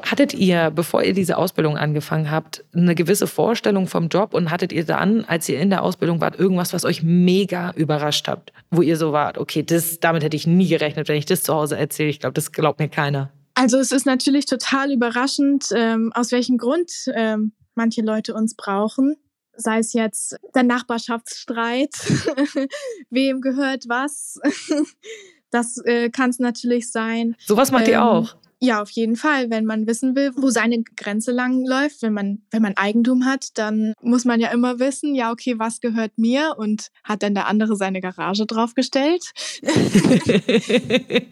Hattet 0.03 0.35
ihr, 0.35 0.71
bevor 0.71 1.03
ihr 1.03 1.15
diese 1.15 1.37
Ausbildung 1.37 1.77
angefangen 1.77 2.31
habt, 2.31 2.65
eine 2.73 2.95
gewisse 2.95 3.27
Vorstellung 3.27 3.89
vom 3.89 4.09
Job 4.09 4.35
und 4.35 4.51
hattet 4.51 4.73
ihr 4.73 4.85
dann, 4.85 5.25
als 5.25 5.49
ihr 5.49 5.59
in 5.59 5.71
der 5.71 5.83
Ausbildung 5.83 6.21
wart, 6.21 6.39
irgendwas, 6.39 6.73
was 6.73 6.85
euch 6.85 7.03
mega 7.03 7.73
überrascht 7.73 8.29
habt, 8.29 8.53
wo 8.71 8.83
ihr 8.83 8.97
so 8.97 9.13
wart, 9.13 9.39
okay, 9.39 9.65
das, 9.65 9.99
damit 9.99 10.23
hätte 10.23 10.37
ich 10.37 10.47
nie 10.47 10.69
gerechnet, 10.69 11.09
wenn 11.09 11.17
ich 11.17 11.27
das 11.27 11.43
zu 11.43 11.55
Hause 11.55 11.77
erzähle. 11.77 12.09
Ich 12.11 12.21
glaube, 12.21 12.35
das 12.35 12.53
glaubt 12.53 12.79
mir 12.79 12.89
keiner. 12.89 13.31
Also 13.55 13.79
es 13.79 13.93
ist 13.93 14.07
natürlich 14.07 14.47
total 14.47 14.93
überraschend, 14.93 15.67
ähm, 15.75 16.13
aus 16.15 16.31
welchem 16.33 16.59
Grund 16.59 16.91
ähm, 17.15 17.53
manche 17.75 18.03
Leute 18.03 18.35
uns 18.35 18.55
brauchen. 18.55 19.17
Sei 19.57 19.79
es 19.79 19.93
jetzt 19.93 20.37
der 20.55 20.65
Nachbarschaftsstreit, 20.65 21.95
wem 23.11 23.41
gehört 23.41 23.85
was. 23.89 24.41
Das 25.55 25.79
äh, 25.85 26.11
kann 26.11 26.31
es 26.31 26.41
natürlich 26.41 26.91
sein. 26.91 27.37
Sowas 27.39 27.71
macht 27.71 27.87
ähm, 27.87 27.93
ihr 27.93 28.05
auch. 28.05 28.35
Ja, 28.59 28.83
auf 28.83 28.91
jeden 28.91 29.15
Fall. 29.15 29.51
Wenn 29.51 29.67
man 29.67 29.87
wissen 29.87 30.17
will, 30.17 30.33
wo 30.37 30.51
seine 30.51 30.83
Grenze 30.97 31.31
lang 31.31 31.65
läuft, 31.65 32.03
wenn 32.03 32.13
man, 32.13 32.43
wenn 32.51 32.61
man 32.61 32.77
Eigentum 32.77 33.25
hat, 33.25 33.51
dann 33.55 33.95
muss 34.01 34.25
man 34.25 34.41
ja 34.41 34.49
immer 34.49 34.81
wissen, 34.81 35.15
ja, 35.15 35.31
okay, 35.31 35.61
was 35.61 35.81
gehört 35.81 36.19
mir 36.19 36.55
und 36.57 36.89
hat 37.05 37.23
dann 37.23 37.35
der 37.35 37.47
andere 37.47 37.77
seine 37.77 38.01
Garage 38.01 38.47
draufgestellt. 38.47 39.31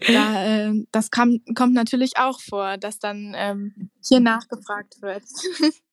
da, 0.07 0.45
äh, 0.45 0.85
das 0.93 1.11
kam, 1.11 1.39
kommt 1.53 1.73
natürlich 1.73 2.13
auch 2.15 2.39
vor, 2.39 2.77
dass 2.77 2.99
dann 2.99 3.33
ähm, 3.35 3.89
hier 4.01 4.21
nachgefragt 4.21 5.01
wird. 5.01 5.23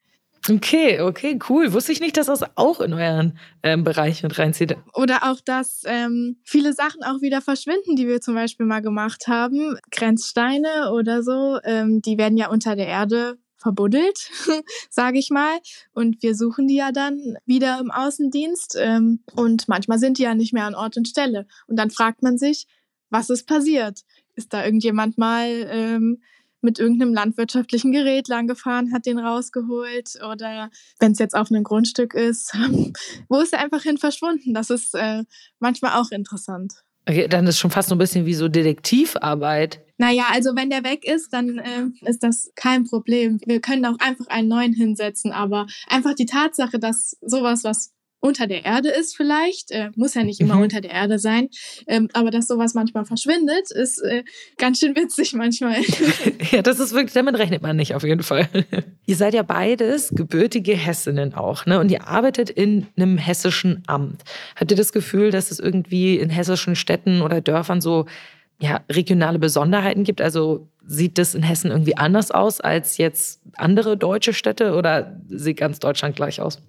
Okay, 0.51 1.01
okay, 1.01 1.39
cool. 1.49 1.73
Wusste 1.73 1.93
ich 1.93 2.01
nicht, 2.01 2.17
dass 2.17 2.27
das 2.27 2.43
auch 2.57 2.81
in 2.81 2.93
euren 2.93 3.39
ähm, 3.63 3.85
Bereich 3.85 4.23
mit 4.23 4.39
reinzieht. 4.39 4.77
Oder 4.95 5.31
auch, 5.31 5.41
dass 5.41 5.83
ähm, 5.87 6.39
viele 6.43 6.73
Sachen 6.73 7.03
auch 7.05 7.21
wieder 7.21 7.41
verschwinden, 7.41 7.95
die 7.95 8.09
wir 8.09 8.21
zum 8.21 8.35
Beispiel 8.35 8.67
mal 8.67 8.81
gemacht 8.81 9.29
haben. 9.29 9.79
Grenzsteine 9.91 10.93
oder 10.93 11.23
so, 11.23 11.59
ähm, 11.65 12.03
die 12.03 12.19
werden 12.19 12.37
ja 12.37 12.49
unter 12.49 12.75
der 12.75 12.89
Erde 12.89 13.39
verbuddelt, 13.59 14.31
sage 14.91 15.19
ich 15.19 15.31
mal. 15.31 15.59
Und 15.93 16.23
wir 16.23 16.35
suchen 16.35 16.67
die 16.67 16.77
ja 16.77 16.91
dann 16.91 17.37
wieder 17.45 17.79
im 17.79 17.91
Außendienst. 17.91 18.77
Ähm, 18.79 19.23
und 19.37 19.69
manchmal 19.69 19.99
sind 19.99 20.19
die 20.19 20.23
ja 20.23 20.35
nicht 20.35 20.53
mehr 20.53 20.65
an 20.65 20.75
Ort 20.75 20.97
und 20.97 21.07
Stelle. 21.07 21.47
Und 21.67 21.77
dann 21.77 21.91
fragt 21.91 22.23
man 22.23 22.39
sich, 22.39 22.67
was 23.11 23.31
ist 23.31 23.47
passiert? 23.47 24.01
Ist 24.35 24.53
da 24.53 24.65
irgendjemand 24.65 25.19
mal 25.19 25.47
ähm, 25.71 26.23
mit 26.63 26.79
irgendeinem 26.79 27.15
landwirtschaftlichen 27.15 27.93
Gerät 27.93 28.29
langgefahren, 28.29 28.93
hat 28.93 29.07
den 29.07 29.19
rausgeholt 29.19 30.19
oder 30.31 30.71
wenn 30.99 31.13
es 31.13 31.19
jetzt 31.19 31.35
auf 31.35 31.51
einem 31.51 31.65
Grundstück 31.65 32.15
ist, 32.15 32.55
wo 33.29 33.41
ist 33.41 33.53
er 33.53 33.61
einfach 33.61 33.83
hin 33.83 33.99
verschwunden? 33.99 34.55
Das 34.55 34.71
ist 34.71 34.95
äh, 34.95 35.25
manchmal 35.59 36.01
auch 36.01 36.11
interessant. 36.11 36.75
Okay, 37.09 37.29
dann 37.29 37.47
ist 37.47 37.59
schon 37.59 37.71
fast 37.71 37.89
so 37.89 37.95
ein 37.95 37.99
bisschen 37.99 38.27
wie 38.27 38.35
so 38.35 38.49
Detektivarbeit. 38.49 39.81
Naja, 39.99 40.25
also 40.33 40.55
wenn 40.55 40.71
der 40.71 40.85
weg 40.85 41.05
ist, 41.05 41.33
dann 41.33 41.59
äh, 41.59 41.87
ist 42.09 42.23
das 42.23 42.53
kein 42.55 42.85
Problem. 42.85 43.41
Wir 43.47 43.61
können 43.61 43.85
auch 43.85 43.99
einfach 43.99 44.27
einen 44.29 44.49
neuen 44.49 44.73
hinsetzen, 44.73 45.33
aber 45.33 45.67
einfach 45.89 46.15
die 46.15 46.27
Tatsache, 46.27 46.79
dass 46.79 47.17
sowas, 47.21 47.65
was 47.65 47.93
unter 48.21 48.47
der 48.47 48.65
Erde 48.65 48.91
ist 48.91 49.17
vielleicht, 49.17 49.71
äh, 49.71 49.91
muss 49.97 50.15
ja 50.15 50.23
nicht 50.23 50.41
immer 50.41 50.57
mhm. 50.57 50.63
unter 50.63 50.81
der 50.81 50.91
Erde 50.91 51.19
sein, 51.19 51.49
ähm, 51.87 52.09
aber 52.13 52.31
dass 52.31 52.47
sowas 52.47 52.75
manchmal 52.75 53.05
verschwindet, 53.05 53.71
ist 53.71 53.99
äh, 54.03 54.25
ganz 54.59 54.79
schön 54.79 54.95
witzig 54.95 55.33
manchmal. 55.33 55.77
ja, 56.53 56.63
das 56.63 56.81
ist 56.81 56.93
wirklich, 56.93 57.15
damit 57.15 57.39
rechnet 57.39 57.63
man 57.63 57.77
nicht 57.77 57.95
auf 57.95 58.03
jeden 58.03 58.23
Fall. 58.23 58.49
ihr 59.07 59.17
seid 59.17 59.35
ja 59.35 59.43
beides 59.43 60.11
gebürtige 60.11 60.77
Hessinnen 60.77 61.35
auch, 61.35 61.67
ne? 61.67 61.81
Und 61.81 61.91
ihr 61.91 62.07
arbeitet 62.07 62.51
in 62.51 62.87
einem 62.97 63.17
hessischen 63.17 63.83
Amt. 63.87 64.23
Habt 64.55 64.71
ihr 64.71 64.77
das 64.77 64.93
Gefühl, 64.93 65.31
dass 65.31 65.51
es 65.51 65.59
irgendwie 65.59 66.19
in 66.19 66.29
hessischen 66.29 66.77
Städten 66.77 67.23
oder 67.23 67.41
Dörfern 67.41 67.81
so 67.81 68.07
ja, 68.61 68.83
regionale 68.91 69.39
Besonderheiten 69.39 70.05
gibt? 70.05 70.21
Also 70.21 70.69
sieht 70.87 71.17
das 71.17 71.35
in 71.35 71.43
Hessen 71.43 71.71
irgendwie 71.71 71.97
anders 71.97 72.31
aus 72.31 72.61
als 72.61 72.99
jetzt 72.99 73.41
andere 73.57 73.97
deutsche 73.97 74.35
Städte 74.35 74.75
oder 74.75 75.19
sieht 75.29 75.57
ganz 75.57 75.79
Deutschland 75.79 76.17
gleich 76.17 76.41
aus? 76.41 76.61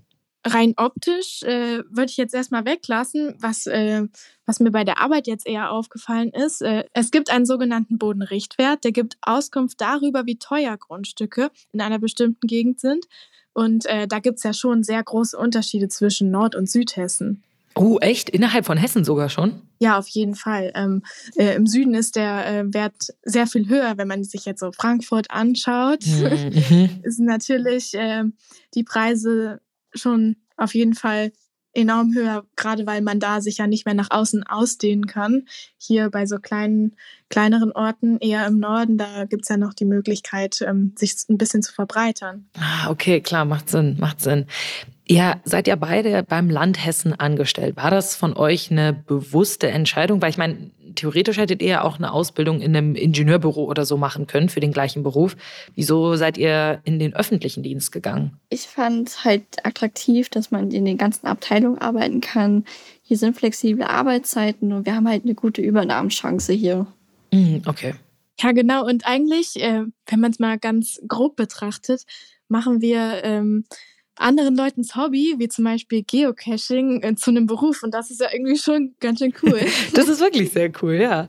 Rein 0.46 0.74
optisch 0.78 1.44
äh, 1.44 1.84
würde 1.90 2.10
ich 2.10 2.18
jetzt 2.18 2.34
erstmal 2.34 2.66
weglassen, 2.66 3.36
was, 3.40 3.68
äh, 3.68 4.04
was 4.46 4.60
mir 4.60 4.72
bei 4.72 4.84
der 4.84 5.00
Arbeit 5.00 5.28
jetzt 5.28 5.48
eher 5.48 5.72
aufgefallen 5.72 6.30
ist. 6.30 6.62
Äh, 6.62 6.86
es 6.94 7.12
gibt 7.12 7.30
einen 7.30 7.46
sogenannten 7.46 7.98
Bodenrichtwert, 7.98 8.84
der 8.84 8.92
gibt 8.92 9.18
Auskunft 9.22 9.80
darüber, 9.82 10.26
wie 10.26 10.38
teuer 10.40 10.78
Grundstücke 10.78 11.52
in 11.72 11.82
einer 11.82 12.00
bestimmten 12.00 12.48
Gegend 12.48 12.80
sind. 12.80 13.06
Und 13.54 13.86
äh, 13.86 14.08
da 14.08 14.20
gibt 14.20 14.38
es 14.38 14.44
ja 14.44 14.54
schon 14.54 14.84
sehr 14.84 15.04
große 15.04 15.38
Unterschiede 15.38 15.90
zwischen 15.90 16.32
Nord- 16.32 16.56
und 16.56 16.70
Südhessen. 16.70 17.44
Oh, 17.76 18.00
echt? 18.00 18.30
Innerhalb 18.30 18.66
von 18.66 18.78
Hessen 18.78 19.06
sogar 19.06 19.30
schon? 19.30 19.62
Ja, 19.80 19.98
auf 19.98 20.08
jeden 20.10 20.36
Fall. 20.36 20.72
Ähm, 20.76 21.04
äh, 21.36 21.56
Im 21.56 21.68
Süden 21.68 21.94
ist 21.94 22.16
der 22.16 22.46
äh, 22.46 22.74
Wert 22.74 23.14
sehr 23.24 23.48
viel 23.48 23.70
höher, 23.70 23.98
wenn 23.98 24.08
man 24.08 24.24
sich 24.24 24.46
jetzt 24.46 24.60
so 24.60 24.72
Frankfurt 24.72 25.32
anschaut. 25.32 26.06
Mhm. 26.06 27.00
ist 27.04 27.20
natürlich 27.20 27.94
äh, 27.94 28.24
die 28.76 28.84
Preise 28.84 29.62
schon 29.94 30.38
auf 30.58 30.74
jeden 30.74 30.94
Fall 30.94 31.32
enorm 31.74 32.14
höher, 32.14 32.46
gerade 32.56 32.86
weil 32.86 33.02
man 33.02 33.20
da 33.20 33.42
sich 33.42 33.58
ja 33.58 33.68
nicht 33.68 33.86
mehr 33.86 33.96
nach 33.96 34.12
außen 34.12 34.44
ausdehnen 34.44 35.08
kann. 35.08 35.46
Hier 35.78 36.10
bei 36.10 36.26
so 36.26 36.38
kleinen, 36.38 36.96
kleineren 37.30 37.72
Orten, 37.72 38.18
eher 38.20 38.46
im 38.48 38.60
Norden, 38.60 38.98
da 38.98 39.26
gibt 39.26 39.44
es 39.44 39.50
ja 39.50 39.58
noch 39.58 39.74
die 39.74 39.86
Möglichkeit, 39.86 40.62
ähm, 40.62 40.94
sich 40.98 41.16
ein 41.30 41.38
bisschen 41.38 41.64
zu 41.64 41.74
verbreitern. 41.74 42.50
Ah, 42.58 42.90
okay, 42.90 43.22
klar, 43.22 43.46
macht 43.46 43.70
Sinn, 43.70 43.98
macht 44.00 44.22
Sinn. 44.22 44.46
Ja, 45.08 45.42
seid 45.44 45.68
ihr 45.68 45.76
beide 45.76 46.24
beim 46.24 46.50
Land 46.50 46.84
Hessen 46.86 47.18
angestellt? 47.20 47.76
War 47.76 47.92
das 47.92 48.16
von 48.16 48.36
euch 48.36 48.72
eine 48.72 48.94
bewusste 48.94 49.70
Entscheidung? 49.70 50.22
Weil 50.22 50.30
ich 50.30 50.38
meine, 50.38 50.72
theoretisch 50.96 51.38
hättet 51.38 51.62
ihr 51.62 51.70
ja 51.70 51.82
auch 51.84 51.98
eine 51.98 52.12
Ausbildung 52.12 52.62
in 52.62 52.76
einem 52.76 52.96
Ingenieurbüro 52.96 53.66
oder 53.66 53.86
so 53.86 53.98
machen 53.98 54.28
können 54.28 54.50
für 54.50 54.60
den 54.60 54.72
gleichen 54.72 55.04
Beruf. 55.04 55.36
Wieso 55.76 56.16
seid 56.16 56.38
ihr 56.38 56.82
in 56.84 57.00
den 57.00 57.14
öffentlichen 57.14 57.64
Dienst 57.64 57.92
gegangen? 57.92 58.40
Ich 58.50 58.62
fand 58.62 59.24
halt 59.24 59.44
attraktiv, 59.64 60.30
dass 60.30 60.52
man 60.52 60.72
in 60.72 60.86
den 60.86 60.98
ganzen 60.98 61.28
Abteilungen 61.28 61.80
arbeiten 61.80 62.22
kann. 62.22 62.66
Hier 63.04 63.18
sind 63.18 63.36
flexible 63.36 63.86
Arbeitszeiten 63.86 64.74
und 64.74 64.86
wir 64.86 64.96
haben 64.96 65.08
halt 65.08 65.24
eine 65.24 65.36
gute 65.36 65.62
Übernahmechance 65.62 66.54
hier. 66.54 66.88
Mhm, 67.32 67.64
okay. 67.66 67.94
Ja, 68.40 68.52
genau. 68.52 68.86
Und 68.86 69.06
eigentlich, 69.06 69.62
äh, 69.62 69.84
wenn 70.08 70.20
man 70.20 70.32
es 70.32 70.40
mal 70.40 70.58
ganz 70.58 71.02
grob 71.08 71.36
betrachtet, 71.36 72.06
machen 72.48 72.82
wir 72.82 73.24
ähm, 73.24 73.66
anderen 74.22 74.56
Leutens 74.56 74.96
Hobby, 74.96 75.36
wie 75.38 75.48
zum 75.48 75.66
Beispiel 75.66 76.04
Geocaching, 76.04 77.04
äh, 77.04 77.16
zu 77.16 77.32
einem 77.32 77.46
Beruf. 77.48 77.84
Und 77.84 77.94
das 77.94 78.12
ist 78.12 78.22
ja 78.22 78.28
irgendwie 78.32 78.58
schon 78.58 78.96
ganz 79.00 79.20
schön 79.20 79.34
cool. 79.44 79.60
das 79.94 80.08
ist 80.08 80.22
wirklich 80.22 80.52
sehr 80.52 80.72
cool, 80.82 80.96
ja. 80.96 81.28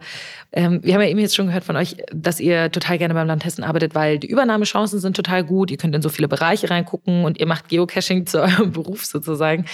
Ähm, 0.52 0.80
wir 0.82 0.94
haben 0.94 1.00
ja 1.00 1.08
eben 1.08 1.18
jetzt 1.18 1.34
schon 1.34 1.46
gehört 1.46 1.64
von 1.64 1.76
euch, 1.76 1.96
dass 2.12 2.40
ihr 2.40 2.70
total 2.70 2.98
gerne 2.98 3.14
beim 3.14 3.26
Land 3.26 3.44
Hessen 3.44 3.64
arbeitet, 3.64 3.94
weil 3.94 4.18
die 4.18 4.28
Übernahmechancen 4.28 5.00
sind 5.00 5.16
total 5.16 5.44
gut. 5.44 5.70
Ihr 5.70 5.78
könnt 5.78 5.94
in 5.94 6.02
so 6.02 6.08
viele 6.08 6.28
Bereiche 6.28 6.70
reingucken 6.70 7.24
und 7.24 7.40
ihr 7.40 7.46
macht 7.46 7.68
Geocaching 7.68 8.26
zu 8.26 8.40
eurem 8.42 8.72
Beruf 8.72 9.04
sozusagen. 9.04 9.64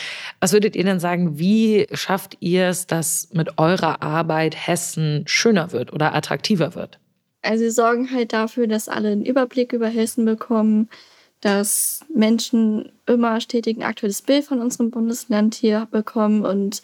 Was 0.41 0.53
würdet 0.53 0.77
ihr 0.77 0.85
denn 0.85 1.01
sagen, 1.01 1.39
wie 1.39 1.87
schafft 1.93 2.37
ihr 2.41 2.69
es, 2.69 2.87
dass 2.87 3.29
mit 3.33 3.59
eurer 3.59 4.03
Arbeit 4.03 4.55
Hessen 4.67 5.25
schöner 5.27 5.73
wird 5.73 5.93
oder 5.93 6.15
attraktiver 6.15 6.75
wird? 6.75 6.99
Also 7.43 7.65
wir 7.65 7.73
sorgen 7.73 8.13
halt 8.13 8.33
dafür, 8.33 8.67
dass 8.67 8.89
alle 8.89 9.09
einen 9.09 9.25
Überblick 9.25 9.73
über 9.73 9.89
Hessen 9.89 10.25
bekommen 10.25 10.89
dass 11.41 12.01
Menschen 12.13 12.93
immer 13.07 13.41
stetig 13.41 13.77
ein 13.77 13.83
aktuelles 13.83 14.23
Bild 14.23 14.45
von 14.45 14.61
unserem 14.61 14.91
Bundesland 14.91 15.55
hier 15.55 15.87
bekommen 15.91 16.45
und 16.45 16.83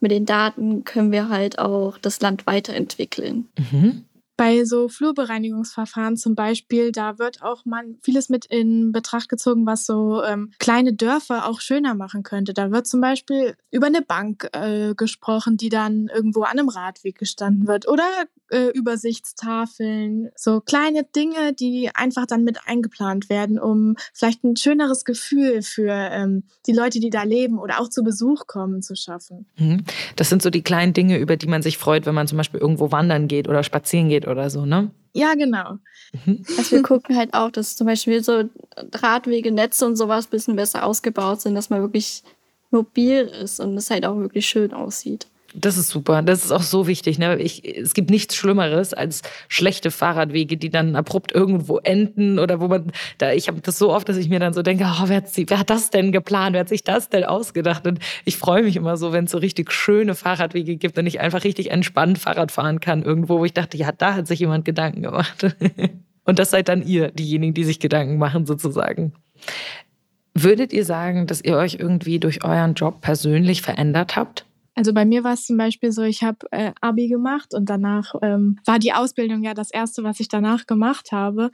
mit 0.00 0.10
den 0.10 0.26
Daten 0.26 0.84
können 0.84 1.12
wir 1.12 1.28
halt 1.30 1.58
auch 1.58 1.96
das 1.98 2.20
Land 2.20 2.46
weiterentwickeln. 2.46 3.48
Mhm. 3.58 4.04
Bei 4.36 4.64
so 4.64 4.88
Flurbereinigungsverfahren 4.88 6.16
zum 6.16 6.34
Beispiel, 6.34 6.90
da 6.90 7.20
wird 7.20 7.42
auch 7.42 7.64
man 7.64 7.98
vieles 8.02 8.28
mit 8.28 8.46
in 8.46 8.90
Betracht 8.90 9.28
gezogen, 9.28 9.64
was 9.64 9.86
so 9.86 10.24
ähm, 10.24 10.50
kleine 10.58 10.92
Dörfer 10.92 11.46
auch 11.46 11.60
schöner 11.60 11.94
machen 11.94 12.24
könnte. 12.24 12.52
Da 12.52 12.72
wird 12.72 12.88
zum 12.88 13.00
Beispiel 13.00 13.56
über 13.70 13.86
eine 13.86 14.02
Bank 14.02 14.48
äh, 14.52 14.94
gesprochen, 14.96 15.56
die 15.56 15.68
dann 15.68 16.08
irgendwo 16.12 16.42
an 16.42 16.58
einem 16.58 16.68
Radweg 16.68 17.16
gestanden 17.16 17.68
wird 17.68 17.86
oder 17.86 18.04
äh, 18.54 18.68
Übersichtstafeln, 18.68 20.30
so 20.36 20.60
kleine 20.60 21.02
Dinge, 21.02 21.52
die 21.52 21.90
einfach 21.92 22.26
dann 22.26 22.44
mit 22.44 22.58
eingeplant 22.66 23.28
werden, 23.28 23.58
um 23.58 23.96
vielleicht 24.12 24.44
ein 24.44 24.56
schöneres 24.56 25.04
Gefühl 25.04 25.62
für 25.62 25.90
ähm, 25.90 26.44
die 26.66 26.72
Leute, 26.72 27.00
die 27.00 27.10
da 27.10 27.24
leben 27.24 27.58
oder 27.58 27.80
auch 27.80 27.88
zu 27.88 28.04
Besuch 28.04 28.46
kommen, 28.46 28.80
zu 28.80 28.94
schaffen. 28.94 29.46
Mhm. 29.56 29.84
Das 30.14 30.28
sind 30.28 30.40
so 30.40 30.50
die 30.50 30.62
kleinen 30.62 30.92
Dinge, 30.92 31.18
über 31.18 31.36
die 31.36 31.48
man 31.48 31.62
sich 31.62 31.78
freut, 31.78 32.06
wenn 32.06 32.14
man 32.14 32.28
zum 32.28 32.38
Beispiel 32.38 32.60
irgendwo 32.60 32.92
wandern 32.92 33.26
geht 33.26 33.48
oder 33.48 33.64
spazieren 33.64 34.08
geht 34.08 34.28
oder 34.28 34.48
so, 34.50 34.64
ne? 34.64 34.90
Ja, 35.16 35.34
genau. 35.34 35.78
Mhm. 36.24 36.44
Also 36.56 36.72
wir 36.76 36.82
gucken 36.82 37.16
halt 37.16 37.34
auch, 37.34 37.50
dass 37.50 37.76
zum 37.76 37.86
Beispiel 37.86 38.22
so 38.22 38.44
Radwege, 38.92 39.50
Netze 39.50 39.86
und 39.86 39.96
sowas 39.96 40.26
ein 40.26 40.30
bisschen 40.30 40.56
besser 40.56 40.84
ausgebaut 40.84 41.40
sind, 41.40 41.54
dass 41.54 41.70
man 41.70 41.80
wirklich 41.80 42.22
mobil 42.70 43.30
ist 43.42 43.60
und 43.60 43.76
es 43.76 43.90
halt 43.90 44.04
auch 44.06 44.16
wirklich 44.16 44.46
schön 44.46 44.72
aussieht. 44.72 45.28
Das 45.56 45.78
ist 45.78 45.88
super. 45.88 46.22
Das 46.22 46.44
ist 46.44 46.50
auch 46.50 46.62
so 46.62 46.88
wichtig. 46.88 47.18
Ne? 47.18 47.38
Ich, 47.38 47.64
es 47.64 47.94
gibt 47.94 48.10
nichts 48.10 48.34
Schlimmeres 48.34 48.92
als 48.92 49.22
schlechte 49.48 49.92
Fahrradwege, 49.92 50.56
die 50.56 50.68
dann 50.68 50.96
abrupt 50.96 51.32
irgendwo 51.32 51.78
enden 51.78 52.40
oder 52.40 52.60
wo 52.60 52.66
man 52.66 52.90
da. 53.18 53.32
Ich 53.32 53.46
habe 53.46 53.60
das 53.60 53.78
so 53.78 53.92
oft, 53.92 54.08
dass 54.08 54.16
ich 54.16 54.28
mir 54.28 54.40
dann 54.40 54.52
so 54.52 54.62
denke, 54.62 54.84
oh, 54.84 55.04
wer, 55.06 55.18
hat, 55.18 55.26
wer 55.36 55.58
hat 55.58 55.70
das 55.70 55.90
denn 55.90 56.10
geplant? 56.10 56.54
Wer 56.54 56.60
hat 56.60 56.68
sich 56.68 56.82
das 56.82 57.08
denn 57.08 57.22
ausgedacht? 57.22 57.86
Und 57.86 58.00
ich 58.24 58.36
freue 58.36 58.64
mich 58.64 58.74
immer 58.74 58.96
so, 58.96 59.12
wenn 59.12 59.26
es 59.26 59.30
so 59.30 59.38
richtig 59.38 59.70
schöne 59.70 60.16
Fahrradwege 60.16 60.76
gibt 60.76 60.98
und 60.98 61.06
ich 61.06 61.20
einfach 61.20 61.44
richtig 61.44 61.70
entspannt 61.70 62.18
Fahrrad 62.18 62.50
fahren 62.50 62.80
kann 62.80 63.02
irgendwo, 63.02 63.38
wo 63.38 63.44
ich 63.44 63.52
dachte, 63.52 63.76
ja, 63.76 63.92
da 63.92 64.14
hat 64.14 64.26
sich 64.26 64.40
jemand 64.40 64.64
Gedanken 64.64 65.02
gemacht. 65.02 65.56
und 66.24 66.38
das 66.40 66.50
seid 66.50 66.68
dann 66.68 66.82
ihr, 66.84 67.12
diejenigen, 67.12 67.54
die 67.54 67.64
sich 67.64 67.78
Gedanken 67.78 68.18
machen 68.18 68.44
sozusagen. 68.44 69.12
Würdet 70.34 70.72
ihr 70.72 70.84
sagen, 70.84 71.28
dass 71.28 71.40
ihr 71.40 71.56
euch 71.56 71.76
irgendwie 71.78 72.18
durch 72.18 72.44
euren 72.44 72.74
Job 72.74 73.00
persönlich 73.00 73.62
verändert 73.62 74.16
habt? 74.16 74.46
Also 74.74 74.92
bei 74.92 75.04
mir 75.04 75.24
war 75.24 75.34
es 75.34 75.46
zum 75.46 75.56
Beispiel 75.56 75.92
so, 75.92 76.02
ich 76.02 76.22
habe 76.22 76.46
äh, 76.50 76.72
Abi 76.80 77.08
gemacht 77.08 77.54
und 77.54 77.70
danach 77.70 78.14
ähm, 78.22 78.58
war 78.64 78.78
die 78.78 78.92
Ausbildung 78.92 79.42
ja 79.42 79.54
das 79.54 79.70
erste, 79.70 80.02
was 80.02 80.20
ich 80.20 80.28
danach 80.28 80.66
gemacht 80.66 81.12
habe. 81.12 81.50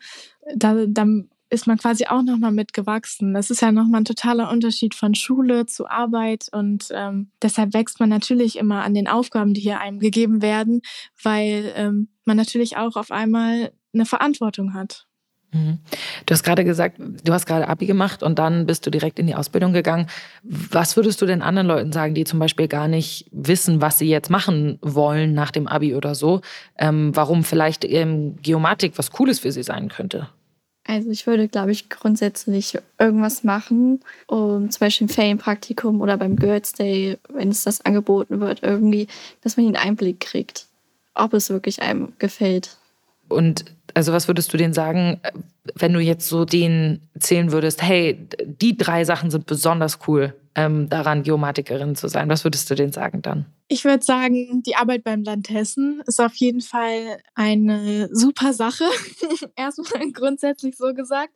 Da, 0.55 0.87
dann 0.87 1.29
ist 1.51 1.67
man 1.67 1.79
quasi 1.79 2.07
auch 2.07 2.23
nochmal 2.23 2.53
mitgewachsen. 2.53 3.35
Das 3.35 3.51
ist 3.51 3.61
ja 3.61 3.73
nochmal 3.73 4.03
ein 4.03 4.07
totaler 4.07 4.51
Unterschied 4.51 4.95
von 4.95 5.15
Schule 5.15 5.67
zu 5.67 5.89
Arbeit 5.89 6.47
und 6.53 6.89
ähm, 6.93 7.31
deshalb 7.43 7.75
wächst 7.75 8.01
man 8.01 8.09
natürlich 8.09 8.57
immer 8.57 8.83
an 8.85 8.95
den 8.95 9.09
Aufgaben, 9.09 9.53
die 9.53 9.61
hier 9.61 9.81
einem 9.81 9.99
gegeben 9.99 10.43
werden, 10.43 10.81
weil 11.23 11.73
ähm, 11.75 12.09
man 12.25 12.37
natürlich 12.37 12.77
auch 12.77 12.97
auf 12.97 13.11
einmal 13.11 13.73
eine 13.93 14.07
Verantwortung 14.07 14.75
hat. 14.75 15.09
Mhm. 15.53 15.79
Du 16.27 16.33
hast 16.33 16.43
gerade 16.43 16.65
gesagt, 16.65 16.97
du 16.99 17.33
hast 17.33 17.47
gerade 17.47 17.69
Abi 17.69 17.87
gemacht 17.87 18.23
und 18.23 18.39
dann 18.39 18.67
bist 18.67 18.87
du 18.87 18.91
direkt 18.91 19.19
in 19.19 19.27
die 19.27 19.35
Ausbildung 19.35 19.73
gegangen. 19.73 20.07
Was 20.43 20.97
würdest 20.97 21.21
du 21.21 21.27
denn 21.27 21.43
anderen 21.43 21.67
Leuten 21.67 21.93
sagen, 21.93 22.15
die 22.15 22.25
zum 22.25 22.39
Beispiel 22.39 22.69
gar 22.69 22.89
nicht 22.89 23.27
wissen, 23.33 23.81
was 23.81 23.99
sie 23.99 24.09
jetzt 24.09 24.31
machen 24.31 24.79
wollen 24.81 25.35
nach 25.35 25.51
dem 25.51 25.67
Abi 25.67 25.95
oder 25.95 26.15
so? 26.15 26.41
Ähm, 26.79 27.15
warum 27.15 27.43
vielleicht 27.45 27.85
ähm, 27.85 28.37
Geomatik 28.43 28.93
was 28.97 29.11
Cooles 29.11 29.41
für 29.41 29.51
sie 29.51 29.63
sein 29.63 29.89
könnte? 29.89 30.29
Also 30.85 31.11
ich 31.11 31.27
würde, 31.27 31.47
glaube 31.47 31.73
ich, 31.73 31.89
grundsätzlich 31.89 32.79
irgendwas 32.99 33.45
machen, 33.45 34.01
um 34.27 34.71
zum 34.71 34.81
Beispiel 34.81 35.07
ein 35.07 35.11
Ferienpraktikum 35.11 36.01
oder 36.01 36.17
beim 36.17 36.37
Girls 36.37 36.73
Day, 36.73 37.19
wenn 37.29 37.51
es 37.51 37.65
das 37.65 37.85
angeboten 37.85 38.41
wird, 38.41 38.63
irgendwie, 38.63 39.07
dass 39.43 39.57
man 39.57 39.67
den 39.67 39.77
Einblick 39.77 40.21
kriegt, 40.21 40.67
ob 41.15 41.35
es 41.35 41.51
wirklich 41.51 41.83
einem 41.83 42.13
gefällt. 42.19 42.77
Und 43.29 43.67
Also 43.95 44.13
was 44.13 44.29
würdest 44.29 44.53
du 44.53 44.57
denen 44.57 44.73
sagen, 44.73 45.21
wenn 45.75 45.93
du 45.93 46.01
jetzt 46.01 46.29
so 46.29 46.45
denen 46.45 47.09
erzählen 47.15 47.53
würdest, 47.53 47.83
hey, 47.83 48.27
die 48.45 48.77
drei 48.77 49.05
Sachen 49.05 49.31
sind 49.31 49.47
besonders 49.47 50.01
cool, 50.07 50.35
ähm, 50.55 50.89
daran 50.89 51.23
Geomatikerin 51.23 51.97
zu 51.97 52.09
sein. 52.09 52.29
Was 52.29 52.45
würdest 52.45 52.71
du 52.71 52.75
denen 52.75 52.93
sagen 52.93 53.23
dann? 53.23 53.47
Ich 53.69 53.85
würde 53.85 54.05
sagen, 54.05 54.63
die 54.65 54.75
Arbeit 54.75 55.05
beim 55.05 55.23
Land 55.23 55.49
Hessen 55.49 56.03
ist 56.07 56.21
auf 56.21 56.35
jeden 56.35 56.61
Fall 56.61 57.19
eine 57.35 58.09
super 58.13 58.53
Sache. 58.53 58.85
Erstmal 59.57 60.11
grundsätzlich 60.13 60.77
so 60.77 60.93
gesagt, 60.93 61.33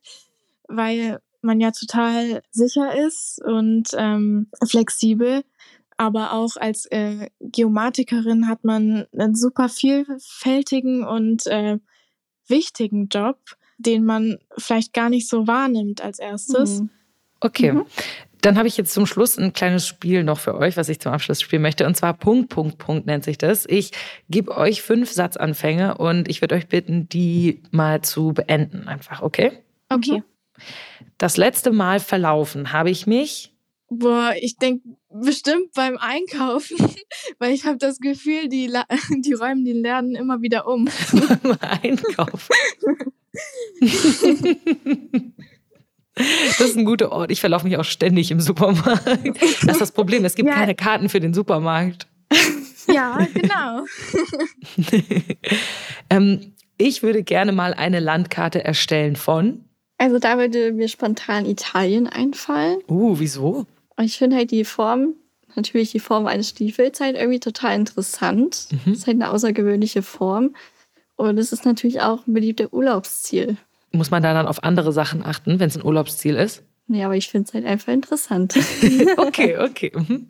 weil 0.69 1.21
man 1.43 1.61
ja 1.61 1.71
total 1.71 2.43
sicher 2.51 3.07
ist 3.07 3.41
und 3.45 3.91
ähm, 3.97 4.49
flexibel. 4.67 5.45
Aber 5.97 6.33
auch 6.33 6.57
als 6.57 6.87
äh, 6.87 7.29
Geomatikerin 7.41 8.49
hat 8.49 8.65
man 8.65 9.07
einen 9.17 9.37
super 9.37 9.69
vielfältigen 9.69 11.05
und 11.05 11.47
äh, 11.47 11.79
wichtigen 12.49 13.09
Job, 13.09 13.39
den 13.79 14.05
man 14.05 14.39
vielleicht 14.57 14.93
gar 14.93 15.11
nicht 15.11 15.29
so 15.29 15.47
wahrnimmt 15.47 16.03
als 16.03 16.19
erstes. 16.19 16.81
Mhm. 16.81 16.91
Okay. 17.41 17.73
Mhm. 17.73 17.87
Dann 18.41 18.59
habe 18.59 18.69
ich 18.69 18.77
jetzt 18.77 18.93
zum 18.93 19.07
Schluss 19.07 19.39
ein 19.39 19.55
kleines 19.55 19.87
Spiel 19.87 20.23
noch 20.23 20.39
für 20.39 20.55
euch, 20.55 20.77
was 20.77 20.91
ich 20.91 21.01
zum 21.01 21.13
Abschluss 21.13 21.41
spielen 21.41 21.63
möchte. 21.63 21.87
Und 21.87 21.97
zwar 21.97 22.13
Punkt, 22.13 22.51
Punkt, 22.51 22.77
Punkt 22.77 23.07
nennt 23.07 23.25
sich 23.25 23.39
das. 23.39 23.65
Ich 23.67 23.93
gebe 24.29 24.55
euch 24.55 24.83
fünf 24.83 25.11
Satzanfänge 25.11 25.97
und 25.97 26.29
ich 26.29 26.43
würde 26.43 26.55
euch 26.55 26.69
bitten, 26.69 27.09
die 27.09 27.63
mal 27.71 28.03
zu 28.03 28.35
beenden. 28.35 28.87
Einfach, 28.87 29.23
okay? 29.23 29.53
Okay. 29.89 30.23
Das 31.17 31.39
letzte 31.39 31.71
Mal 31.71 32.01
verlaufen 32.01 32.73
habe 32.73 32.91
ich 32.91 33.07
mich. 33.07 33.55
Boah, 33.89 34.35
ich 34.39 34.57
denke 34.57 34.89
bestimmt 35.15 35.73
beim 35.75 35.97
Einkaufen, 35.99 36.77
weil 37.39 37.53
ich 37.53 37.65
habe 37.65 37.79
das 37.79 37.99
Gefühl, 37.99 38.49
die, 38.49 38.71
die 39.19 39.33
räumen 39.33 39.65
den 39.65 39.83
Laden 39.83 40.15
immer 40.15 40.43
wieder 40.43 40.67
um. 40.67 40.89
beim 41.43 41.57
Einkaufen. 41.61 42.55
Das 46.15 46.61
ist 46.61 46.77
ein 46.77 46.85
guter 46.85 47.11
Ort. 47.13 47.31
Ich 47.31 47.41
verlaufe 47.41 47.67
mich 47.67 47.77
auch 47.77 47.85
ständig 47.85 48.31
im 48.31 48.41
Supermarkt. 48.41 49.07
Das 49.63 49.73
ist 49.73 49.81
das 49.81 49.93
Problem. 49.93 50.25
Es 50.25 50.35
gibt 50.35 50.49
ja. 50.49 50.55
keine 50.55 50.75
Karten 50.75 51.09
für 51.09 51.21
den 51.21 51.35
Supermarkt. 51.35 52.07
Ja, 52.87 53.27
genau. 53.35 53.85
ähm, 56.11 56.53
ich 56.79 57.03
würde 57.03 57.25
gerne 57.25 57.53
mal 57.53 57.75
eine 57.75 57.99
Landkarte 57.99 58.63
erstellen 58.63 59.17
von. 59.17 59.65
Also 59.99 60.19
da 60.19 60.39
würde 60.39 60.73
mir 60.73 60.89
spontan 60.89 61.47
Italien 61.47 62.07
einfallen. 62.07 62.79
Uh, 62.89 63.19
wieso? 63.19 63.67
Ich 64.01 64.19
finde 64.19 64.37
halt 64.37 64.51
die 64.51 64.65
Form, 64.65 65.15
natürlich 65.55 65.93
die 65.93 66.01
Form 66.01 66.27
eines 66.27 66.51
Stiefels 66.51 67.01
halt 67.01 67.17
irgendwie 67.17 67.41
total 67.41 67.77
interessant. 67.77 68.69
Mhm. 68.71 68.79
Das 68.87 68.99
ist 68.99 69.07
halt 69.07 69.21
eine 69.21 69.31
außergewöhnliche 69.31 70.03
Form. 70.03 70.55
Und 71.17 71.39
es 71.39 71.53
ist 71.53 71.65
natürlich 71.65 72.01
auch 72.01 72.27
ein 72.27 72.35
beliebter 72.35 72.73
Urlaubsziel. 72.73 73.57
Muss 73.93 74.11
man 74.11 74.23
da 74.23 74.35
dann 74.35 74.49
auf 74.49 74.65
andere 74.65 74.93
Sachen 74.93 75.25
achten, 75.25 75.61
wenn 75.61 75.69
es 75.69 75.77
ein 75.77 75.85
Urlaubsziel 75.85 76.35
ist? 76.35 76.65
Nee, 76.87 77.05
aber 77.05 77.17
ich 77.17 77.29
finde 77.29 77.49
es 77.49 77.55
halt 77.55 77.65
einfach 77.65 77.93
interessant. 77.93 78.55
okay, 79.17 79.57
okay. 79.59 79.93
Mhm. 79.95 80.29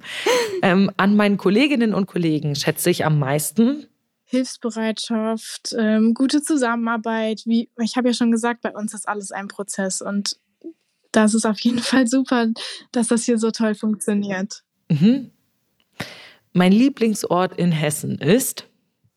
Ähm, 0.63 0.91
an 0.97 1.17
meinen 1.17 1.37
Kolleginnen 1.37 1.95
und 1.95 2.07
Kollegen 2.07 2.55
schätze 2.55 2.91
ich 2.91 3.05
am 3.05 3.19
meisten 3.19 3.87
Hilfsbereitschaft, 4.27 5.75
ähm, 5.79 6.15
gute 6.15 6.43
Zusammenarbeit. 6.43 7.43
Wie 7.45 7.71
ich 7.83 7.97
habe 7.97 8.09
ja 8.09 8.15
schon 8.15 8.31
gesagt, 8.31 8.63
bei 8.63 8.73
uns 8.73 8.95
ist 8.95 9.09
alles 9.09 9.33
ein 9.33 9.49
Prozess 9.49 10.01
und 10.01 10.37
das 11.17 11.35
ist 11.35 11.47
auf 11.47 11.59
jeden 11.61 11.79
Fall 11.79 12.07
super, 12.07 12.49
dass 12.93 13.09
das 13.09 13.25
hier 13.25 13.39
so 13.39 13.51
toll 13.51 13.75
funktioniert. 13.75 14.63
Mhm. 14.89 15.31
Mein 16.53 16.73
Lieblingsort 16.73 17.59
in 17.59 17.73
Hessen 17.73 18.19
ist 18.19 18.67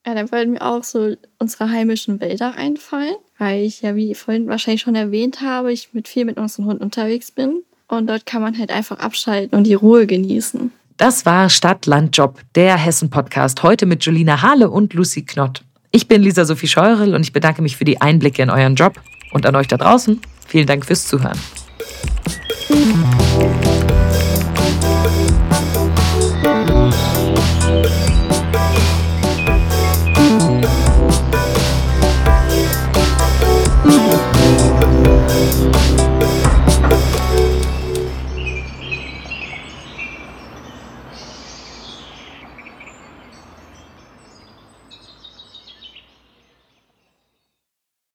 ja, 0.08 0.14
dann 0.14 0.32
würden 0.32 0.54
mir 0.54 0.62
auch 0.62 0.86
so 0.86 1.18
unsere 1.38 1.70
heimischen 1.70 2.22
Wälder 2.22 2.56
einfallen, 2.56 3.16
weil 3.38 3.64
ich 3.64 3.82
ja, 3.82 3.94
wie 3.98 4.16
vorhin 4.16 4.48
wahrscheinlich 4.48 4.80
schon 4.80 4.96
erwähnt 4.96 5.42
habe, 5.42 5.74
ich 5.74 5.90
mit 5.92 6.08
viel 6.08 6.24
mit 6.24 6.38
unseren 6.38 6.64
Hunden 6.64 6.82
unterwegs 6.82 7.30
bin. 7.30 7.64
Und 7.90 8.08
dort 8.08 8.26
kann 8.26 8.42
man 8.42 8.58
halt 8.58 8.72
einfach 8.72 9.00
abschalten 9.00 9.58
und 9.58 9.66
die 9.66 9.74
Ruhe 9.74 10.08
genießen. 10.08 10.72
Das 10.96 11.26
war 11.26 11.50
Stadt, 11.50 11.86
Land, 11.88 12.16
Job, 12.16 12.40
der 12.56 12.78
Hessen-Podcast. 12.78 13.64
Heute 13.64 13.86
mit 13.86 14.06
Julina 14.06 14.42
Hahle 14.42 14.70
und 14.70 14.94
Lucy 14.94 15.24
Knott. 15.24 15.64
Ich 15.92 16.08
bin 16.08 16.22
Lisa 16.22 16.46
Sophie 16.46 16.68
Scheurel 16.68 17.14
und 17.14 17.22
ich 17.24 17.34
bedanke 17.34 17.62
mich 17.62 17.76
für 17.76 17.86
die 17.86 18.00
Einblicke 18.00 18.42
in 18.42 18.50
euren 18.50 18.76
Job. 18.76 19.02
Und 19.34 19.46
an 19.46 19.58
euch 19.58 19.68
da 19.68 19.76
draußen, 19.76 20.22
vielen 20.48 20.68
Dank 20.68 20.86
fürs 20.86 21.06
Zuhören. 21.06 21.38
Mm-hmm. 22.50 23.37